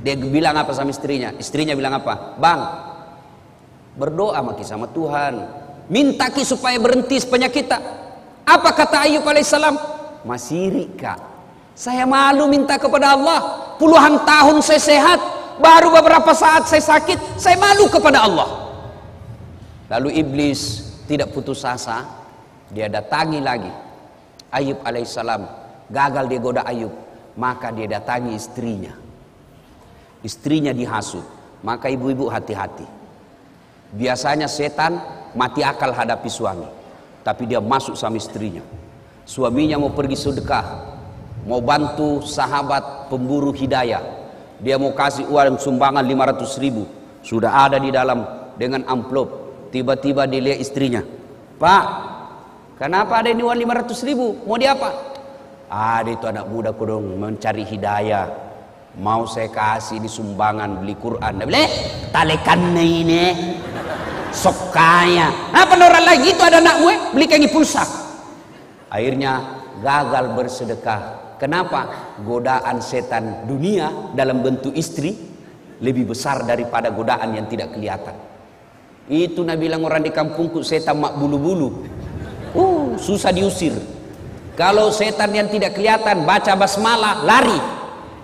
Dia 0.00 0.16
bilang 0.16 0.56
apa 0.56 0.72
sama 0.72 0.88
istrinya? 0.88 1.28
Istrinya 1.36 1.76
bilang 1.76 2.00
apa? 2.00 2.40
Bang, 2.40 2.60
berdoa 4.00 4.40
maki 4.40 4.64
sama 4.64 4.88
Tuhan 4.88 5.34
minta 5.92 6.32
ki 6.32 6.40
supaya 6.46 6.80
berhenti 6.80 7.20
penyakit 7.20 7.68
kita 7.68 7.78
apa 8.48 8.70
kata 8.72 9.04
Ayub 9.04 9.26
alaihissalam 9.26 9.76
masih 10.24 10.72
rika 10.72 11.20
saya 11.76 12.08
malu 12.08 12.48
minta 12.48 12.80
kepada 12.80 13.12
Allah 13.12 13.59
puluhan 13.80 14.20
tahun 14.28 14.60
saya 14.60 14.76
sehat 14.76 15.20
baru 15.56 15.88
beberapa 15.96 16.36
saat 16.36 16.68
saya 16.68 16.84
sakit 16.84 17.40
saya 17.40 17.56
malu 17.56 17.88
kepada 17.88 18.28
Allah. 18.28 18.48
Lalu 19.88 20.20
iblis 20.20 20.84
tidak 21.08 21.32
putus 21.32 21.64
asa 21.64 22.04
dia 22.68 22.92
datangi 22.92 23.40
lagi. 23.40 23.72
Ayub 24.52 24.82
alaihissalam 24.84 25.46
gagal 25.88 26.24
dia 26.28 26.40
goda 26.42 26.62
Ayub 26.68 26.92
maka 27.40 27.72
dia 27.72 27.88
datangi 27.88 28.36
istrinya. 28.36 28.92
Istrinya 30.20 30.76
dihasut 30.76 31.24
maka 31.64 31.88
ibu-ibu 31.88 32.28
hati-hati. 32.28 32.84
Biasanya 33.96 34.46
setan 34.46 35.00
mati 35.32 35.64
akal 35.64 35.96
hadapi 35.96 36.28
suami 36.28 36.68
tapi 37.24 37.48
dia 37.48 37.64
masuk 37.64 37.96
sama 37.96 38.20
istrinya. 38.20 38.62
Suaminya 39.24 39.78
mau 39.78 39.94
pergi 39.94 40.18
sedekah 40.18 40.89
mau 41.44 41.60
bantu 41.64 42.20
sahabat 42.24 43.08
pemburu 43.08 43.52
hidayah. 43.54 44.02
Dia 44.60 44.76
mau 44.76 44.92
kasih 44.92 45.24
uang 45.28 45.56
sumbangan 45.56 46.04
500 46.04 46.60
ribu. 46.60 46.84
Sudah 47.24 47.64
ada 47.64 47.80
di 47.80 47.88
dalam 47.88 48.24
dengan 48.60 48.84
amplop. 48.84 49.28
Tiba-tiba 49.72 50.28
dilihat 50.28 50.60
istrinya. 50.60 51.00
Pak 51.56 51.84
kenapa 52.76 53.24
ada 53.24 53.32
ini 53.32 53.40
uang 53.40 53.56
500 53.56 54.08
ribu? 54.08 54.36
Mau 54.44 54.60
dia 54.60 54.76
apa? 54.76 54.90
Ada 55.70 56.10
itu 56.10 56.26
anak 56.26 56.44
muda 56.50 56.74
kudong 56.74 57.16
mencari 57.16 57.62
hidayah. 57.64 58.26
Mau 58.98 59.22
saya 59.24 59.46
kasih 59.48 60.02
di 60.02 60.10
sumbangan 60.10 60.82
beli 60.82 60.98
Quran. 60.98 61.46
Boleh 61.46 61.68
talekan 62.10 62.74
ini. 62.74 63.24
Sok 64.34 64.74
kaya. 64.74 65.30
Apa 65.54 65.78
orang 65.78 66.04
lagi 66.06 66.34
itu 66.34 66.42
ada 66.42 66.58
anak 66.58 66.76
gue 66.82 66.94
beli 67.14 67.26
kayak 67.30 67.50
pulsa. 67.54 67.86
Akhirnya 68.90 69.62
gagal 69.78 70.34
bersedekah 70.34 71.29
kenapa? 71.40 72.12
Godaan 72.20 72.84
setan 72.84 73.48
dunia 73.48 74.12
dalam 74.12 74.44
bentuk 74.44 74.76
istri 74.76 75.16
lebih 75.80 76.12
besar 76.12 76.44
daripada 76.44 76.92
godaan 76.92 77.32
yang 77.32 77.48
tidak 77.48 77.72
kelihatan. 77.72 78.12
Itu 79.10 79.42
Nabi 79.42 79.66
bilang 79.66 79.82
orang 79.82 80.04
di 80.04 80.12
kampungku 80.12 80.60
setan 80.62 81.00
mak 81.00 81.16
bulu-bulu. 81.16 81.88
Uh 82.54 82.94
susah 83.00 83.32
diusir. 83.32 83.74
Kalau 84.54 84.92
setan 84.92 85.32
yang 85.32 85.48
tidak 85.48 85.74
kelihatan 85.74 86.28
baca 86.28 86.52
basmalah 86.54 87.24
lari. 87.24 87.60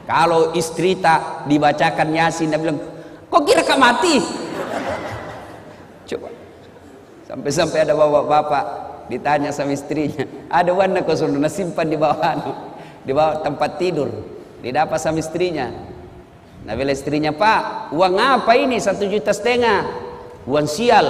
Kalau 0.07 0.55
istri 0.55 0.95
tak 1.01 1.49
dibacakan 1.51 2.15
yasin 2.15 2.55
dia 2.55 2.61
bilang 2.61 2.79
kok 3.27 3.43
kira 3.43 3.67
kak 3.67 3.81
mati? 3.81 4.23
Coba. 6.07 6.31
Sampai-sampai 7.27 7.83
ada 7.83 7.99
bapak-bapak 7.99 8.65
ditanya 9.11 9.51
sama 9.51 9.75
istrinya, 9.75 10.27
ada 10.47 10.71
warna 10.71 11.03
kau 11.03 11.15
suruh 11.15 11.35
simpan 11.51 11.91
di 11.91 11.99
bawah 11.99 12.23
anu, 12.23 12.53
di 13.07 13.15
bawah 13.15 13.39
tempat 13.47 13.79
tidur. 13.79 14.11
Didapat 14.59 14.99
sama 14.99 15.23
istrinya. 15.23 15.71
Nah 16.67 16.75
bila 16.75 16.91
istrinya, 16.91 17.31
Pak, 17.31 17.95
uang 17.95 18.19
apa 18.19 18.51
ini? 18.59 18.83
Satu 18.83 19.07
juta 19.07 19.31
setengah. 19.31 19.87
Uang 20.43 20.67
sial. 20.67 21.07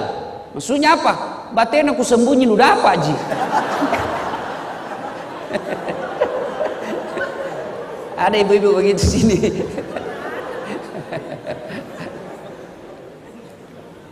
Maksudnya 0.53 1.01
apa? 1.01 1.13
Batin 1.57 1.89
aku 1.89 2.05
sembunyi 2.05 2.45
udah 2.45 2.69
apa, 2.77 2.91
Ji? 3.01 3.17
ada 8.29 8.37
ibu-ibu 8.37 8.77
begitu 8.77 9.01
sini. 9.01 9.37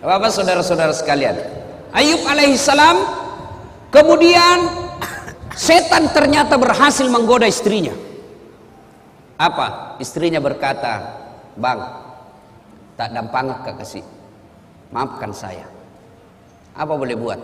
Bapak 0.05 0.33
saudara-saudara 0.33 0.93
sekalian. 0.93 1.37
Ayub 1.93 2.21
alaihissalam 2.29 2.97
kemudian 3.89 4.84
setan 5.55 6.11
ternyata 6.11 6.59
berhasil 6.61 7.07
menggoda 7.09 7.49
istrinya. 7.49 7.95
Apa? 9.35 9.99
Istrinya 9.99 10.39
berkata, 10.39 11.03
"Bang, 11.59 11.81
tak 12.95 13.11
dampang 13.11 13.51
kasih. 13.75 14.05
Maafkan 14.95 15.35
saya. 15.35 15.67
Apa 16.75 16.95
boleh 16.95 17.19
buat? 17.19 17.41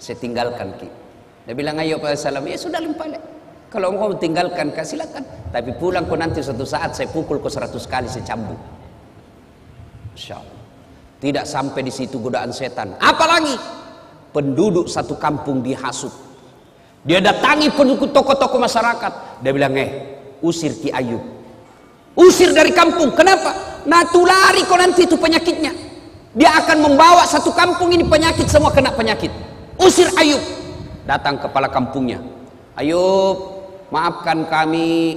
Saya 0.00 0.16
tinggalkan 0.16 0.72
ki." 0.80 0.88
Dia 1.46 1.54
bilang 1.54 1.76
Ayub 1.76 2.00
alaihissalam, 2.00 2.44
"Ya 2.48 2.56
sudah 2.56 2.80
limpah 2.80 3.08
Kalau 3.66 3.92
engkau 3.92 4.14
tinggalkan, 4.16 4.70
silakan. 4.86 5.26
Tapi 5.50 5.74
pulang 5.76 6.06
kau 6.06 6.16
nanti 6.16 6.40
suatu 6.40 6.62
saat 6.62 6.94
saya 6.94 7.10
pukul 7.10 7.42
kau 7.42 7.50
seratus 7.50 7.84
kali, 7.84 8.06
saya 8.06 8.24
cambuk. 8.24 8.56
Insya 10.16 10.40
Allah. 10.40 10.56
Tidak 11.16 11.44
sampai 11.44 11.80
di 11.84 11.92
situ 11.92 12.20
godaan 12.20 12.52
setan. 12.52 12.96
Apalagi 12.96 13.52
penduduk 14.32 14.88
satu 14.88 15.16
kampung 15.16 15.60
dihasut. 15.60 16.25
Dia 17.06 17.22
datangi 17.22 17.70
penduduk 17.70 18.10
toko-toko 18.10 18.58
masyarakat. 18.58 19.40
Dia 19.40 19.50
bilang, 19.54 19.72
eh, 19.78 19.90
usir 20.42 20.74
Ki 20.74 20.90
Ayub. 20.90 21.22
Usir 22.18 22.50
dari 22.50 22.74
kampung. 22.74 23.14
Kenapa? 23.14 23.80
Nah, 23.86 24.02
tulari 24.10 24.66
kau 24.66 24.74
nanti 24.74 25.06
itu 25.06 25.14
penyakitnya. 25.14 25.70
Dia 26.34 26.58
akan 26.60 26.90
membawa 26.90 27.22
satu 27.24 27.54
kampung 27.54 27.94
ini 27.94 28.02
penyakit 28.04 28.50
semua 28.50 28.74
kena 28.74 28.90
penyakit. 28.90 29.30
Usir 29.78 30.10
Ayub. 30.18 30.42
Datang 31.06 31.38
kepala 31.38 31.70
kampungnya. 31.70 32.18
Ayub, 32.74 33.38
maafkan 33.94 34.42
kami. 34.50 35.16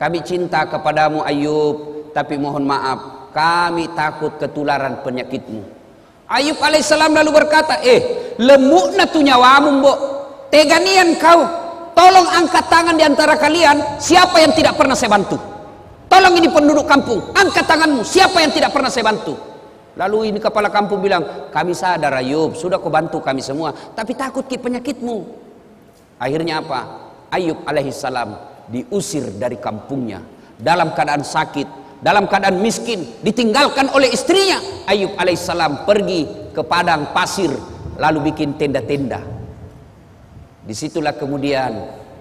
Kami 0.00 0.18
cinta 0.24 0.64
kepadamu 0.64 1.20
Ayub, 1.28 2.08
tapi 2.16 2.40
mohon 2.40 2.64
maaf 2.64 3.20
kami 3.30 3.90
takut 3.94 4.34
ketularan 4.38 5.00
penyakitmu. 5.06 5.62
Ayub 6.30 6.58
alaihissalam 6.62 7.10
lalu 7.10 7.30
berkata, 7.34 7.82
eh 7.82 8.32
lemukna 8.38 9.06
tu 9.10 9.18
nyawamu 9.22 9.70
mbok. 9.82 9.98
Teganian 10.50 11.14
kau. 11.16 11.40
Tolong 11.94 12.26
angkat 12.26 12.66
tangan 12.66 12.98
di 12.98 13.04
antara 13.06 13.38
kalian. 13.38 14.02
Siapa 14.02 14.42
yang 14.42 14.52
tidak 14.54 14.74
pernah 14.74 14.98
saya 14.98 15.14
bantu? 15.14 15.38
Tolong 16.10 16.34
ini 16.38 16.50
penduduk 16.50 16.90
kampung. 16.90 17.22
Angkat 17.34 17.64
tanganmu. 17.70 18.02
Siapa 18.02 18.42
yang 18.42 18.50
tidak 18.50 18.74
pernah 18.74 18.90
saya 18.90 19.06
bantu? 19.06 19.38
Lalu 19.94 20.34
ini 20.34 20.38
kepala 20.42 20.70
kampung 20.70 21.02
bilang, 21.02 21.50
kami 21.50 21.74
sadar 21.74 22.14
Ayub, 22.18 22.54
sudah 22.54 22.78
kau 22.82 22.90
bantu 22.90 23.22
kami 23.22 23.42
semua. 23.42 23.74
Tapi 23.74 24.14
takut 24.18 24.46
ke 24.46 24.58
penyakitmu. 24.58 25.16
Akhirnya 26.18 26.62
apa? 26.62 26.80
Ayub 27.30 27.62
alaihissalam 27.62 28.34
diusir 28.70 29.34
dari 29.38 29.58
kampungnya. 29.58 30.22
Dalam 30.56 30.94
keadaan 30.94 31.22
sakit, 31.22 32.00
dalam 32.00 32.26
keadaan 32.26 32.58
miskin 32.64 33.20
ditinggalkan 33.20 33.92
oleh 33.92 34.08
istrinya 34.08 34.56
Ayub 34.88 35.14
alaihissalam 35.20 35.84
pergi 35.84 36.52
ke 36.56 36.64
padang 36.64 37.12
pasir 37.12 37.52
lalu 38.00 38.32
bikin 38.32 38.56
tenda-tenda 38.56 39.39
di 40.70 40.74
situlah 40.78 41.18
kemudian 41.18 41.74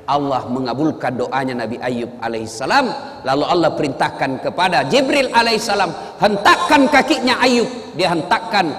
Allah 0.09 0.49
mengabulkan 0.49 1.21
doanya 1.21 1.53
Nabi 1.53 1.77
Ayub 1.77 2.17
alaihissalam 2.17 2.85
lalu 3.21 3.43
Allah 3.45 3.69
perintahkan 3.77 4.41
kepada 4.41 4.89
Jibril 4.89 5.29
alaihissalam 5.29 6.17
hentakkan 6.17 6.89
kakinya 6.89 7.37
Ayub 7.45 7.69
dia 7.93 8.09
hentakkan 8.09 8.73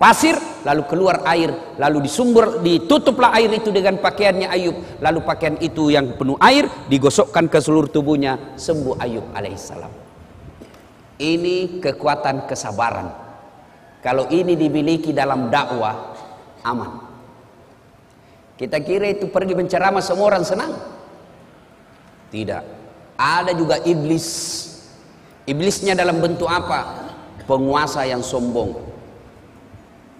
pasir 0.00 0.40
lalu 0.64 0.88
keluar 0.88 1.20
air 1.28 1.52
lalu 1.76 2.08
disumbur 2.08 2.64
ditutuplah 2.64 3.36
air 3.36 3.52
itu 3.52 3.68
dengan 3.68 4.00
pakaiannya 4.00 4.48
Ayub 4.48 5.04
lalu 5.04 5.20
pakaian 5.20 5.60
itu 5.60 5.92
yang 5.92 6.16
penuh 6.16 6.40
air 6.40 6.64
digosokkan 6.88 7.44
ke 7.52 7.60
seluruh 7.60 7.92
tubuhnya 7.92 8.56
sembuh 8.56 8.96
Ayub 9.04 9.36
alaihissalam 9.36 10.08
ini 11.20 11.84
kekuatan 11.84 12.48
kesabaran. 12.48 13.12
Kalau 14.00 14.24
ini 14.32 14.56
dimiliki 14.56 15.12
dalam 15.12 15.52
dakwah, 15.52 16.16
aman. 16.64 17.09
Kita 18.60 18.76
kira 18.84 19.08
itu 19.08 19.32
pergi 19.32 19.56
menceramah 19.56 20.04
semua 20.04 20.36
orang 20.36 20.44
senang. 20.44 20.76
Tidak. 22.28 22.62
Ada 23.16 23.56
juga 23.56 23.80
iblis. 23.88 24.28
Iblisnya 25.48 25.96
dalam 25.96 26.20
bentuk 26.20 26.44
apa? 26.44 27.08
Penguasa 27.48 28.04
yang 28.04 28.20
sombong. 28.20 28.76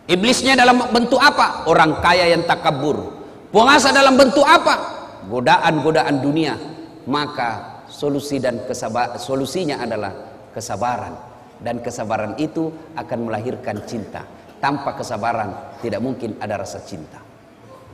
Iblisnya 0.08 0.56
dalam 0.56 0.88
bentuk 0.88 1.20
apa? 1.20 1.68
Orang 1.68 2.00
kaya 2.00 2.32
yang 2.32 2.48
takabur. 2.48 3.12
Penguasa 3.52 3.92
dalam 3.92 4.16
bentuk 4.16 4.48
apa? 4.48 4.88
Godaan-godaan 5.28 6.24
dunia. 6.24 6.56
Maka 7.04 7.84
solusi 7.92 8.40
dan 8.40 8.64
kesabar 8.64 9.20
solusinya 9.20 9.84
adalah 9.84 10.16
kesabaran 10.56 11.12
dan 11.60 11.84
kesabaran 11.84 12.40
itu 12.40 12.72
akan 12.96 13.28
melahirkan 13.28 13.84
cinta 13.84 14.24
tanpa 14.64 14.96
kesabaran 14.96 15.76
tidak 15.84 16.00
mungkin 16.00 16.40
ada 16.40 16.64
rasa 16.64 16.80
cinta 16.80 17.29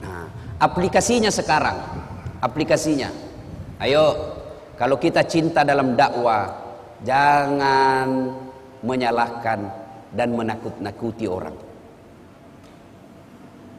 nah 0.00 0.28
aplikasinya 0.60 1.28
sekarang. 1.32 1.76
Aplikasinya. 2.40 3.08
Ayo 3.80 4.16
kalau 4.76 4.96
kita 5.00 5.24
cinta 5.24 5.64
dalam 5.64 5.96
dakwah 5.96 6.52
jangan 7.04 8.32
menyalahkan 8.84 9.68
dan 10.12 10.28
menakut-nakuti 10.32 11.28
orang. 11.28 11.56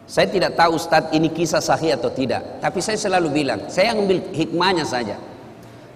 Saya 0.07 0.31
tidak 0.31 0.55
tahu 0.55 0.79
Ustadz 0.79 1.11
ini 1.11 1.27
kisah 1.33 1.59
sahih 1.59 1.99
atau 1.99 2.07
tidak 2.07 2.63
tapi 2.63 2.79
saya 2.79 2.95
selalu 2.95 3.43
bilang 3.43 3.67
saya 3.67 3.93
ambil 3.93 4.21
hikmahnya 4.31 4.85
saja. 4.87 5.17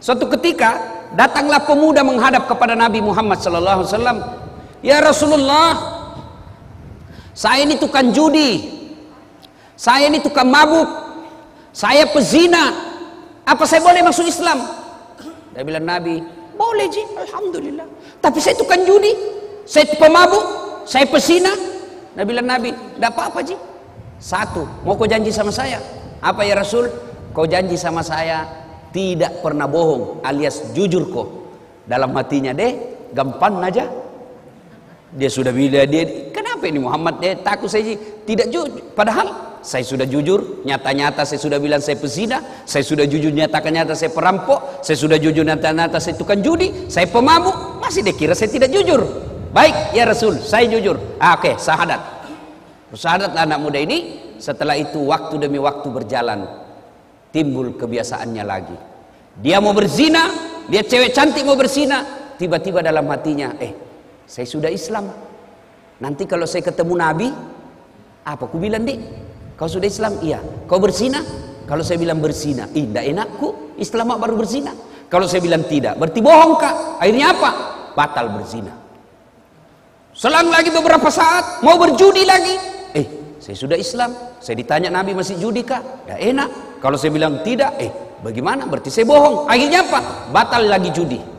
Suatu 0.01 0.25
ketika 0.34 0.81
datanglah 1.13 1.62
pemuda 1.62 2.01
menghadap 2.01 2.49
kepada 2.49 2.73
Nabi 2.73 2.99
Muhammad 3.05 3.38
sallallahu 3.39 3.86
alaihi 3.86 3.91
wasallam. 3.93 4.19
Ya 4.81 4.97
Rasulullah 4.97 5.77
saya 7.38 7.63
ini 7.63 7.77
tukang 7.77 8.10
judi 8.10 8.81
saya 9.82 10.13
ini 10.13 10.22
tukang 10.22 10.46
mabuk. 10.46 10.86
Saya 11.74 12.06
pezina. 12.06 12.70
Apa 13.41 13.65
saya 13.65 13.82
boleh 13.82 14.06
masuk 14.06 14.30
Islam? 14.30 14.62
Dia 15.58 15.65
bilang 15.65 15.89
Nabi 15.89 16.22
boleh 16.54 16.86
ji 16.94 17.02
Alhamdulillah. 17.17 17.89
Tapi 18.22 18.38
saya 18.38 18.54
tukang 18.54 18.86
judi. 18.86 19.10
Saya 19.65 19.89
pemabuk 19.98 20.46
saya 20.86 21.10
pezina. 21.10 21.50
Nabi 22.13 22.28
bilang 22.30 22.46
Nabi 22.46 22.70
tidak 22.70 23.10
apa-apa 23.17 23.41
ji. 23.41 23.58
Satu 24.22 24.70
mau 24.86 24.94
kau 24.94 25.10
janji 25.10 25.34
sama 25.34 25.50
saya? 25.50 25.82
Apa 26.22 26.46
ya 26.46 26.54
Rasul? 26.54 26.86
Kau 27.34 27.50
janji 27.50 27.74
sama 27.74 28.06
saya 28.06 28.46
tidak 28.94 29.41
pernah 29.41 29.65
bohong 29.65 30.22
alias 30.22 30.76
jujur 30.78 31.10
kok 31.10 31.28
dalam 31.89 32.13
hatinya 32.13 32.54
deh 32.54 32.78
gampang 33.17 33.58
aja. 33.65 33.89
Dia 35.17 35.28
sudah 35.34 35.50
bila 35.50 35.89
dia 35.89 36.31
ini 36.67 36.80
Muhammad? 36.82 37.17
Dia 37.24 37.38
takut 37.39 37.69
saya 37.71 37.95
tidak 38.26 38.52
jujur 38.52 38.93
padahal 38.93 39.52
saya 39.62 39.86
sudah 39.86 40.10
jujur 40.10 40.65
nyata-nyata 40.65 41.21
saya 41.21 41.38
sudah 41.38 41.62
bilang 41.62 41.78
saya 41.78 41.97
pesina 42.02 42.41
saya 42.65 42.82
sudah 42.82 43.06
jujur 43.06 43.30
nyatakan 43.30 43.69
nyata 43.69 43.93
saya 43.93 44.10
perampok 44.10 44.82
saya 44.82 44.97
sudah 44.97 45.21
jujur 45.21 45.45
nyata-nyata 45.45 46.02
saya 46.02 46.17
tukang 46.17 46.41
judi 46.41 46.89
saya 46.89 47.06
pemabuk 47.06 47.78
masih 47.78 48.02
dia 48.02 48.17
kira 48.17 48.34
saya 48.34 48.50
tidak 48.50 48.74
jujur. 48.74 49.02
Baik 49.54 49.93
ya 49.93 50.08
Rasul 50.08 50.41
saya 50.41 50.65
jujur. 50.65 50.97
Ah, 51.21 51.38
oke 51.38 51.45
okay, 51.45 51.54
sahadat. 51.62 52.02
Sahadat 52.91 53.38
anak 53.38 53.60
muda 53.62 53.80
ini 53.80 54.19
setelah 54.41 54.76
itu 54.76 55.00
waktu 55.06 55.38
demi 55.38 55.62
waktu 55.62 55.88
berjalan 55.88 56.43
timbul 57.32 57.78
kebiasaannya 57.78 58.43
lagi. 58.43 58.78
Dia 59.39 59.64
mau 59.64 59.72
berzina 59.72 60.28
dia 60.68 60.82
cewek 60.84 61.12
cantik 61.14 61.45
mau 61.45 61.55
berzina 61.55 62.03
tiba-tiba 62.36 62.82
dalam 62.82 63.05
hatinya 63.12 63.53
eh 63.62 63.74
saya 64.26 64.47
sudah 64.47 64.72
Islam 64.72 65.30
nanti 66.02 66.26
kalau 66.26 66.49
saya 66.49 66.66
ketemu 66.66 66.93
Nabi 66.97 67.28
apa 68.26 68.43
ku 68.49 68.58
bilang 68.58 68.84
dik? 68.84 68.99
Kau 69.56 69.70
sudah 69.70 69.86
Islam? 69.86 70.18
Iya. 70.26 70.41
Kau 70.66 70.82
berzina 70.82 71.22
kalau 71.70 71.86
saya 71.86 72.02
bilang 72.02 72.18
berzina 72.20 72.66
ih 72.74 72.89
tidak 72.89 73.06
enakku 73.06 73.78
Islam 73.78 74.18
baru 74.18 74.36
berzina 74.36 74.74
kalau 75.08 75.30
saya 75.30 75.39
bilang 75.39 75.64
tidak 75.70 75.95
berarti 75.95 76.20
bohong 76.20 76.58
kak. 76.58 76.76
Akhirnya 76.99 77.32
apa? 77.32 77.49
Batal 77.93 78.34
berzina. 78.34 78.74
Selang 80.12 80.52
lagi 80.52 80.68
beberapa 80.74 81.08
saat 81.08 81.64
mau 81.64 81.80
berjudi 81.80 82.24
lagi. 82.28 82.56
Eh 82.91 83.06
saya 83.39 83.56
sudah 83.56 83.78
Islam. 83.80 84.12
Saya 84.43 84.58
ditanya 84.58 84.89
Nabi 84.91 85.16
masih 85.16 85.39
judi 85.39 85.64
kak. 85.64 86.10
Ya 86.10 86.16
enak. 86.20 86.82
Kalau 86.82 86.97
saya 86.97 87.14
bilang 87.14 87.45
tidak, 87.45 87.78
eh 87.78 87.93
bagaimana? 88.26 88.66
Berarti 88.66 88.89
saya 88.89 89.06
bohong. 89.06 89.45
Akhirnya 89.45 89.86
apa? 89.86 90.34
Batal 90.34 90.66
lagi 90.66 90.89
judi. 90.89 91.30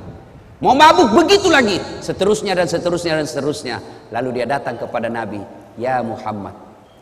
Mau 0.63 0.79
mabuk 0.79 1.11
begitu 1.11 1.51
lagi. 1.51 1.83
Seterusnya 1.99 2.55
dan 2.55 2.71
seterusnya 2.71 3.19
dan 3.19 3.27
seterusnya. 3.27 3.77
Lalu 4.15 4.39
dia 4.41 4.47
datang 4.47 4.79
kepada 4.79 5.11
Nabi. 5.11 5.43
Ya 5.75 5.99
Muhammad. 6.07 6.55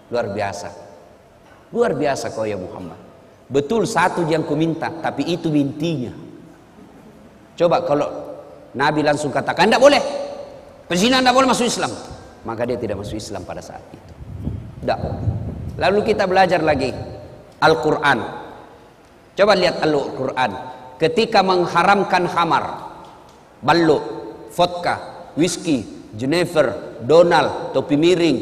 Luar 0.08 0.32
biasa. 0.32 0.72
Luar 1.68 1.92
biasa 1.92 2.32
kau 2.32 2.48
ya 2.48 2.56
Muhammad. 2.56 2.96
Betul 3.52 3.84
satu 3.84 4.24
yang 4.24 4.48
ku 4.48 4.56
minta. 4.56 4.88
Tapi 4.88 5.28
itu 5.28 5.52
intinya. 5.52 6.08
Coba 7.52 7.84
kalau 7.84 8.08
Nabi 8.72 9.04
langsung 9.04 9.28
katakan. 9.28 9.68
Tidak 9.68 9.82
boleh. 9.82 10.00
Pezina 10.88 11.20
tidak 11.20 11.36
boleh 11.36 11.48
masuk 11.52 11.68
Islam. 11.68 11.92
Maka 12.48 12.64
dia 12.64 12.80
tidak 12.80 13.04
masuk 13.04 13.20
Islam 13.20 13.44
pada 13.44 13.60
saat 13.60 13.84
itu. 13.92 14.12
Tidak. 14.80 15.00
Lalu 15.76 16.00
kita 16.08 16.24
belajar 16.24 16.64
lagi. 16.64 16.88
Al-Quran. 17.60 18.18
Coba 19.36 19.52
lihat 19.52 19.84
Al-Quran. 19.84 20.50
Ketika 20.96 21.44
mengharamkan 21.44 22.24
hamar, 22.24 22.89
ballo, 23.60 23.98
vodka, 24.52 25.28
whisky, 25.36 25.84
Jennifer, 26.16 26.98
Donald, 27.04 27.72
topi 27.76 27.94
miring. 27.94 28.38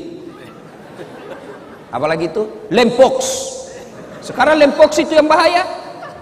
Apalagi 1.93 2.31
itu? 2.33 2.69
Lempox. 2.73 3.16
Sekarang 4.25 4.61
lempox 4.61 4.99
itu 5.01 5.16
yang 5.16 5.29
bahaya 5.29 5.64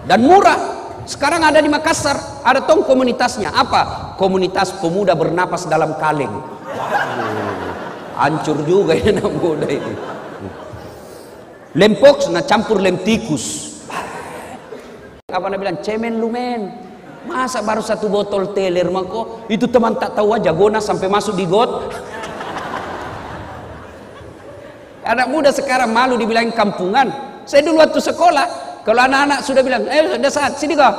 dan 0.07 0.23
murah. 0.23 0.75
Sekarang 1.07 1.39
ada 1.39 1.63
di 1.63 1.71
Makassar, 1.71 2.43
ada 2.43 2.63
tong 2.67 2.83
komunitasnya. 2.83 3.51
Apa? 3.55 4.15
Komunitas 4.19 4.75
pemuda 4.79 5.15
bernapas 5.15 5.63
dalam 5.67 5.95
kaleng. 5.95 6.31
Hancur 8.17 8.59
juga 8.67 8.97
ini 8.97 9.15
anak 9.15 9.33
muda 9.39 9.67
ini. 9.69 9.93
Lempox 11.77 12.27
nah 12.33 12.43
campur 12.43 12.81
lem 12.81 12.99
tikus. 13.05 13.77
Apa 15.27 15.51
bilang? 15.53 15.79
Cemen 15.83 16.17
lumen. 16.17 16.86
Masa 17.27 17.59
baru 17.59 17.83
satu 17.83 18.07
botol 18.07 18.55
teler 18.55 18.87
mako? 18.87 19.43
Itu 19.51 19.67
teman 19.67 19.99
tak 19.99 20.15
tahu 20.15 20.31
aja 20.31 20.55
gona 20.55 20.79
sampai 20.79 21.11
masuk 21.11 21.35
di 21.35 21.43
got. 21.43 21.67
Anak 25.11 25.27
muda 25.27 25.51
sekarang 25.51 25.91
malu 25.91 26.15
dibilang 26.15 26.47
kampungan. 26.55 27.27
Saya 27.47 27.63
dulu 27.63 27.79
waktu 27.79 27.99
sekolah, 27.99 28.45
kalau 28.83 29.01
anak-anak 29.07 29.39
sudah 29.43 29.63
bilang, 29.63 29.87
eh 29.87 30.15
sudah 30.15 30.31
saat 30.31 30.59
sini 30.59 30.75
kau. 30.75 30.91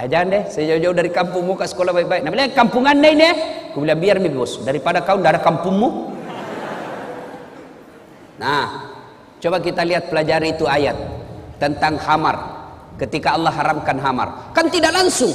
Eh, 0.00 0.08
jangan 0.10 0.32
deh, 0.32 0.42
saya 0.50 0.74
jauh-jauh 0.74 0.96
dari 0.96 1.10
kampung 1.12 1.44
muka 1.46 1.68
sekolah 1.68 1.92
baik-baik. 1.92 2.24
Nah, 2.24 2.30
bilang 2.32 2.56
kampungan 2.56 2.98
deh 2.98 3.12
ini. 3.14 3.30
Aku 3.72 3.84
bilang 3.84 4.00
biar 4.00 4.16
mi 4.18 4.32
bos, 4.32 4.64
daripada 4.64 5.04
kau 5.04 5.20
ada 5.20 5.38
kampungmu. 5.38 5.88
Nah, 8.40 8.64
coba 9.38 9.62
kita 9.62 9.86
lihat 9.86 10.10
pelajari 10.10 10.56
itu 10.56 10.66
ayat 10.66 10.96
tentang 11.62 12.00
hamar. 12.00 12.36
Ketika 12.94 13.34
Allah 13.34 13.50
haramkan 13.50 13.98
hamar, 13.98 14.54
kan 14.54 14.70
tidak 14.70 14.94
langsung. 14.94 15.34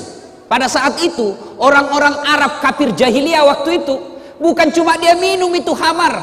Pada 0.50 0.66
saat 0.66 0.98
itu 1.06 1.38
orang-orang 1.62 2.26
Arab 2.26 2.58
kafir 2.58 2.90
jahiliyah 2.98 3.46
waktu 3.46 3.86
itu 3.86 3.96
bukan 4.42 4.74
cuma 4.74 4.98
dia 4.98 5.14
minum 5.14 5.54
itu 5.54 5.70
hamar, 5.78 6.18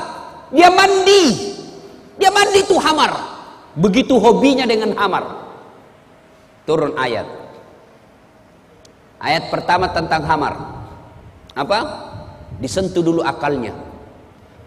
dia 0.51 0.66
mandi. 0.66 1.55
Dia 2.16 2.33
mandi 2.33 2.64
itu 2.64 2.74
hamar. 2.81 3.12
Begitu 3.77 4.16
hobinya 4.18 4.66
dengan 4.66 4.97
hamar. 4.99 5.47
Turun 6.66 6.97
ayat. 6.99 7.29
Ayat 9.22 9.53
pertama 9.53 9.93
tentang 9.93 10.24
hamar. 10.27 10.55
Apa? 11.55 11.79
Disentuh 12.59 13.05
dulu 13.05 13.20
akalnya. 13.22 13.77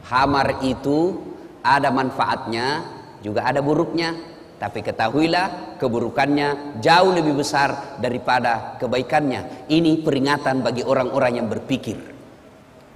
Hamar 0.07 0.62
itu 0.64 1.20
ada 1.66 1.89
manfaatnya, 1.91 2.86
juga 3.20 3.43
ada 3.43 3.60
buruknya. 3.60 4.16
Tapi 4.60 4.84
ketahuilah 4.84 5.80
keburukannya 5.80 6.80
jauh 6.84 7.16
lebih 7.16 7.39
besar 7.39 7.95
daripada 8.03 8.76
kebaikannya. 8.76 9.72
Ini 9.72 10.03
peringatan 10.03 10.60
bagi 10.60 10.84
orang-orang 10.84 11.39
yang 11.39 11.47
berpikir. 11.47 11.95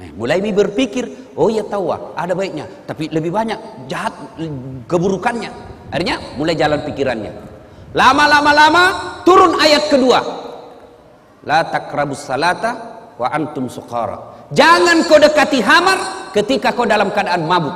Eh, 0.04 0.12
mulai 0.12 0.44
berpikir, 0.44 1.32
oh 1.40 1.48
ya 1.48 1.64
tahu 1.64 1.88
ada 2.20 2.36
baiknya, 2.36 2.68
tapi 2.84 3.08
lebih 3.08 3.32
banyak 3.32 3.88
jahat 3.88 4.12
keburukannya. 4.92 5.48
Akhirnya 5.88 6.20
mulai 6.36 6.60
jalan 6.60 6.84
pikirannya. 6.84 7.32
Lama-lama 7.96 8.52
lama 8.52 8.84
turun 9.24 9.56
ayat 9.56 9.88
kedua. 9.88 10.20
La 11.48 11.64
takrabus 11.64 12.28
salata 12.28 12.72
wa 13.16 13.32
antum 13.32 13.72
sukara. 13.72 14.50
Jangan 14.52 15.08
kau 15.08 15.22
dekati 15.22 15.64
hamar 15.64 16.30
ketika 16.36 16.76
kau 16.76 16.84
dalam 16.84 17.14
keadaan 17.14 17.48
mabuk. 17.48 17.76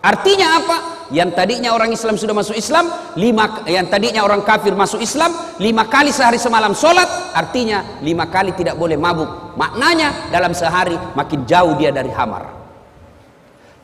Artinya 0.00 0.62
apa? 0.62 0.97
Yang 1.08 1.30
tadinya 1.36 1.72
orang 1.72 1.90
Islam 1.92 2.20
sudah 2.20 2.36
masuk 2.36 2.52
Islam, 2.52 2.88
lima, 3.16 3.64
yang 3.64 3.88
tadinya 3.88 4.20
orang 4.24 4.44
kafir 4.44 4.76
masuk 4.76 5.00
Islam, 5.00 5.32
lima 5.56 5.88
kali 5.88 6.12
sehari 6.12 6.36
semalam 6.36 6.76
sholat, 6.76 7.32
artinya 7.32 8.00
lima 8.04 8.28
kali 8.28 8.52
tidak 8.52 8.76
boleh 8.76 9.00
mabuk. 9.00 9.56
Maknanya 9.56 10.28
dalam 10.28 10.52
sehari 10.52 10.94
makin 11.16 11.48
jauh 11.48 11.74
dia 11.80 11.88
dari 11.88 12.12
hamar. 12.12 12.44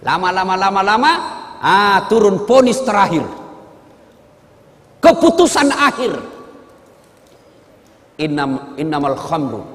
Lama-lama 0.04 0.54
lama-lama, 0.54 1.12
ah 1.64 2.04
turun 2.12 2.44
ponis 2.44 2.78
terakhir. 2.84 3.24
Keputusan 5.00 5.68
akhir. 5.72 6.12
Innam, 8.20 8.78
innamal 8.78 9.18
khamru 9.18 9.74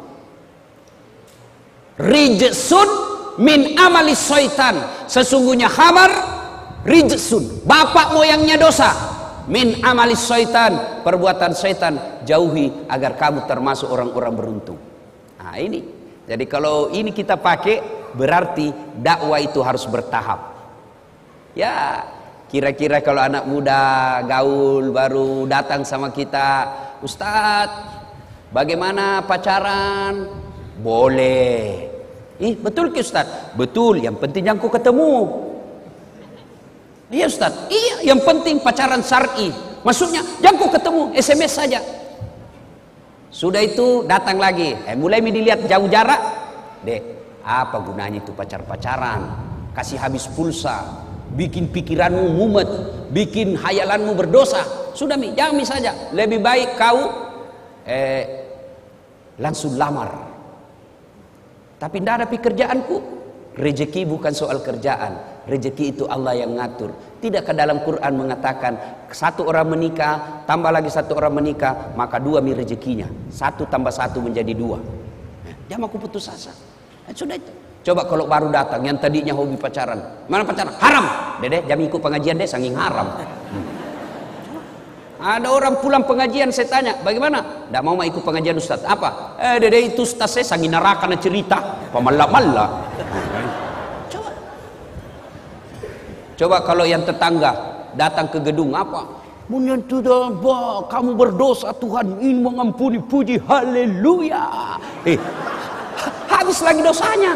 rijsun 1.99 2.89
min 3.43 3.75
amali 3.75 4.15
syaitan 4.15 4.79
sesungguhnya 5.11 5.67
khamar 5.67 6.07
rijsun 6.84 7.63
bapak 7.67 8.15
moyangnya 8.15 8.59
dosa. 8.59 8.91
Min 9.49 9.82
amali 9.82 10.13
syaitan 10.13 11.01
perbuatan 11.01 11.57
syaitan 11.57 12.21
jauhi 12.21 12.86
agar 12.86 13.17
kamu 13.17 13.49
termasuk 13.49 13.89
orang-orang 13.89 14.34
beruntung. 14.38 14.77
Nah 15.41 15.57
ini. 15.57 15.82
Jadi 16.30 16.45
kalau 16.45 16.93
ini 16.93 17.09
kita 17.09 17.41
pakai 17.41 17.82
berarti 18.13 18.69
dakwah 19.01 19.41
itu 19.41 19.57
harus 19.65 19.89
bertahap. 19.89 20.53
Ya 21.57 22.05
kira-kira 22.45 23.01
kalau 23.01 23.25
anak 23.25 23.49
muda 23.49 24.21
gaul 24.30 24.93
baru 24.93 25.49
datang 25.49 25.82
sama 25.82 26.13
kita 26.13 26.69
Ustadz 27.01 27.73
bagaimana 28.53 29.25
pacaran? 29.25 30.30
Boleh. 30.77 31.89
Ih, 32.39 32.55
betul 32.55 32.95
ke 32.95 33.03
Ustaz? 33.03 33.51
Betul, 33.57 33.99
yang 33.99 34.15
penting 34.15 34.47
yang 34.47 34.55
ku 34.55 34.71
ketemu. 34.71 35.48
Iya 37.10 37.26
Ustaz, 37.26 37.53
iya 37.74 38.14
yang 38.14 38.22
penting 38.22 38.62
pacaran 38.62 39.01
syar'i. 39.01 39.49
Maksudnya, 39.82 40.22
yang 40.45 40.55
ku 40.62 40.70
ketemu, 40.70 41.10
SMS 41.18 41.53
saja. 41.57 41.82
Sudah 43.34 43.66
itu 43.66 44.05
datang 44.05 44.38
lagi, 44.38 44.78
eh 44.86 44.93
mulai 44.93 45.22
dilihat 45.22 45.66
jauh 45.66 45.89
jarak. 45.89 46.22
Dek, 46.86 47.01
apa 47.41 47.82
gunanya 47.82 48.22
itu 48.22 48.30
pacar-pacaran? 48.34 49.22
Kasih 49.74 49.97
habis 49.97 50.30
pulsa, 50.30 50.86
bikin 51.34 51.74
pikiranmu 51.74 52.30
mumet, 52.36 52.70
bikin 53.10 53.57
hayalanmu 53.57 54.14
berdosa. 54.14 54.93
Sudah 54.93 55.18
mi, 55.18 55.34
jangan 55.34 55.53
mi 55.57 55.66
saja. 55.66 56.14
Lebih 56.14 56.41
baik 56.43 56.78
kau 56.78 57.10
eh, 57.89 58.24
langsung 59.41 59.80
lamar 59.80 60.30
tapi 61.80 62.03
tidak 62.03 62.14
ada 62.22 62.28
pekerjaanku. 62.28 62.97
Rezeki 63.55 64.03
bukan 64.03 64.36
soal 64.36 64.60
kerjaan. 64.60 65.38
Rezeki 65.49 65.97
itu 65.97 66.03
Allah 66.05 66.37
yang 66.37 66.53
ngatur. 66.53 66.93
Tidakkah 67.17 67.57
dalam 67.57 67.81
Quran 67.81 68.13
mengatakan 68.13 68.77
satu 69.09 69.49
orang 69.49 69.73
menikah, 69.73 70.45
tambah 70.45 70.69
lagi 70.69 70.93
satu 70.93 71.17
orang 71.17 71.41
menikah, 71.41 71.91
maka 71.97 72.21
dua 72.21 72.39
mi 72.39 72.53
rezekinya. 72.53 73.09
Satu 73.33 73.65
tambah 73.65 73.89
satu 73.89 74.21
menjadi 74.21 74.53
dua. 74.53 74.77
Dia 75.65 75.81
aku 75.81 75.97
putus 75.97 76.29
asa. 76.29 76.53
Eh, 77.09 77.13
sudah 77.17 77.33
itu. 77.33 77.49
Coba 77.81 78.05
kalau 78.05 78.29
baru 78.29 78.53
datang 78.53 78.85
yang 78.85 79.01
tadinya 79.01 79.33
hobi 79.33 79.57
pacaran. 79.57 79.97
Mana 80.29 80.45
pacaran? 80.45 80.75
Haram. 80.77 81.05
Dede, 81.41 81.65
jam 81.65 81.79
ikut 81.81 81.97
pengajian 81.97 82.37
deh, 82.37 82.45
sanging 82.45 82.77
haram. 82.77 83.07
Hmm. 83.49 83.79
Ada 85.19 85.51
orang 85.51 85.83
pulang 85.83 86.07
pengajian 86.07 86.47
saya 86.47 86.71
tanya, 86.71 86.95
bagaimana? 87.03 87.67
Tidak 87.67 87.81
mau 87.83 87.99
ikut 87.99 88.23
pengajian 88.23 88.55
Ustaz. 88.55 88.87
Apa? 88.87 89.35
Eh, 89.35 89.57
dede 89.59 89.91
itu 89.91 90.07
Ustaz 90.07 90.39
saya 90.39 90.45
sangi 90.47 90.71
neraka 90.71 91.11
cerita. 91.19 91.59
Pemalak-malak. 91.91 92.69
Coba. 96.39 96.63
Kalau 96.63 96.87
yang 96.87 97.03
tetangga 97.03 97.51
datang 97.99 98.31
ke 98.31 98.39
gedung 98.39 98.71
apa? 98.71 99.03
Menyentuh 99.51 99.99
bah, 100.39 100.87
kamu 100.87 101.17
berdosa 101.17 101.75
Tuhan 101.75 102.21
ingin 102.23 102.45
mengampuni 102.45 103.01
puji 103.01 103.41
haleluya. 103.43 104.77
Eh, 105.03 105.17
habis 106.31 106.63
lagi 106.63 106.79
dosanya. 106.79 107.33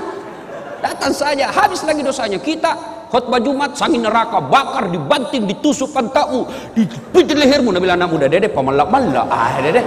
Datang 0.79 1.11
saja, 1.11 1.49
habis 1.49 1.81
lagi 1.83 2.05
dosanya. 2.05 2.37
Kita 2.37 2.71
khutbah 3.09 3.41
Jumat 3.41 3.75
sangi 3.75 3.97
neraka 3.97 4.39
bakar 4.39 4.87
dibanting 4.93 5.49
ditusuk 5.49 5.89
pantatmu 5.91 6.73
dipijit 6.77 7.37
lehermu 7.37 7.69
Nabi 7.69 7.85
anak 7.85 8.09
muda 8.09 8.25
dede 8.25 8.49
pamalak 8.49 8.89
malak 8.89 9.29
ah 9.29 9.53
dede 9.61 9.85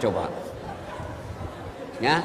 coba 0.00 0.24
ya 2.00 2.16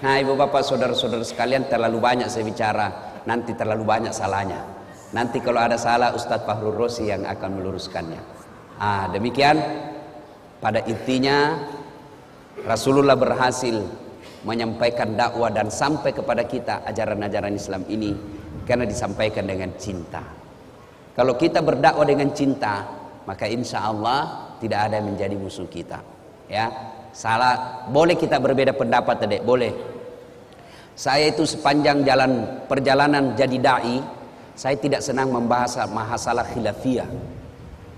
nah 0.00 0.16
ibu 0.16 0.32
bapak 0.32 0.64
saudara-saudara 0.64 1.20
sekalian 1.28 1.68
terlalu 1.68 2.00
banyak 2.00 2.32
saya 2.32 2.40
bicara 2.40 2.88
nanti 3.28 3.52
terlalu 3.52 3.84
banyak 3.84 4.16
salahnya 4.16 4.81
nanti 5.12 5.38
kalau 5.44 5.60
ada 5.60 5.76
salah 5.76 6.16
Ustadz 6.16 6.44
Fahrul 6.48 6.76
Rosi 6.76 7.08
yang 7.08 7.28
akan 7.28 7.60
meluruskannya 7.60 8.20
ah 8.80 9.08
demikian 9.12 9.60
pada 10.58 10.80
intinya 10.88 11.58
Rasulullah 12.64 13.16
berhasil 13.16 13.80
menyampaikan 14.42 15.14
dakwah 15.14 15.50
dan 15.50 15.70
sampai 15.70 16.10
kepada 16.10 16.42
kita 16.46 16.82
ajaran-ajaran 16.86 17.54
Islam 17.54 17.82
ini 17.86 18.14
karena 18.66 18.86
disampaikan 18.86 19.46
dengan 19.46 19.74
cinta. 19.78 20.22
Kalau 21.12 21.36
kita 21.36 21.60
berdakwah 21.60 22.06
dengan 22.06 22.32
cinta, 22.32 22.86
maka 23.26 23.46
insya 23.46 23.84
Allah 23.86 24.50
tidak 24.58 24.90
ada 24.90 24.98
yang 25.02 25.14
menjadi 25.14 25.34
musuh 25.36 25.68
kita. 25.68 26.00
Ya, 26.50 26.70
salah. 27.14 27.86
Boleh 27.90 28.16
kita 28.16 28.40
berbeda 28.40 28.74
pendapat, 28.74 29.28
adek. 29.28 29.42
Boleh. 29.44 29.72
Saya 30.92 31.32
itu 31.32 31.48
sepanjang 31.48 32.04
jalan 32.04 32.64
perjalanan 32.68 33.32
jadi 33.32 33.56
dai, 33.60 33.96
saya 34.62 34.78
tidak 34.78 35.02
senang 35.02 35.34
membahas 35.34 35.74
masalah 35.90 36.46
khilafiyah, 36.46 37.10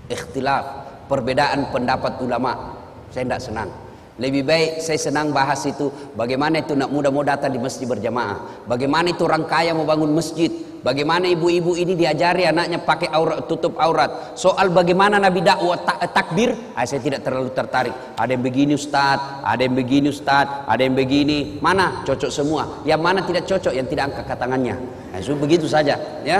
ikhtilaf, 0.09 0.65
perbedaan 1.05 1.69
pendapat 1.69 2.17
ulama. 2.25 2.73
Saya 3.13 3.29
tidak 3.29 3.43
senang. 3.45 3.69
Lebih 4.15 4.47
baik 4.47 4.71
saya 4.79 4.95
senang 4.95 5.35
bahas 5.35 5.59
itu 5.67 5.91
bagaimana 6.15 6.63
itu 6.63 6.71
nak 6.71 6.87
muda 6.87 7.11
mau 7.11 7.27
datang 7.27 7.51
di 7.51 7.59
masjid 7.59 7.83
berjamaah. 7.83 8.63
Bagaimana 8.63 9.11
itu 9.11 9.27
orang 9.27 9.43
kaya 9.43 9.75
mau 9.75 9.83
bangun 9.83 10.15
masjid. 10.15 10.47
Bagaimana 10.85 11.27
ibu-ibu 11.27 11.75
ini 11.75 11.97
diajari 11.97 12.47
anaknya 12.47 12.79
pakai 12.79 13.11
aurat 13.11 13.43
tutup 13.49 13.75
aurat. 13.75 14.37
Soal 14.39 14.71
bagaimana 14.71 15.19
Nabi 15.19 15.41
dakwah 15.41 15.81
tak, 15.81 15.99
takbir, 16.13 16.53
ah, 16.77 16.85
saya 16.87 17.01
tidak 17.01 17.27
terlalu 17.27 17.51
tertarik. 17.51 17.91
Ada 18.15 18.37
yang 18.37 18.45
begini 18.45 18.77
Ustaz, 18.77 19.19
ada 19.41 19.59
yang 19.65 19.75
begini 19.75 20.07
Ustaz, 20.13 20.45
ada 20.63 20.79
yang 20.79 20.93
begini. 20.95 21.57
Mana 21.59 22.05
cocok 22.05 22.31
semua? 22.31 22.85
Yang 22.87 23.01
mana 23.01 23.19
tidak 23.25 23.49
cocok? 23.49 23.73
Yang 23.73 23.87
tidak 23.97 24.03
angkat 24.13 24.37
tangannya. 24.37 24.75
Nah, 25.11 25.19
so, 25.25 25.35
begitu 25.35 25.65
saja, 25.65 25.97
ya. 26.21 26.39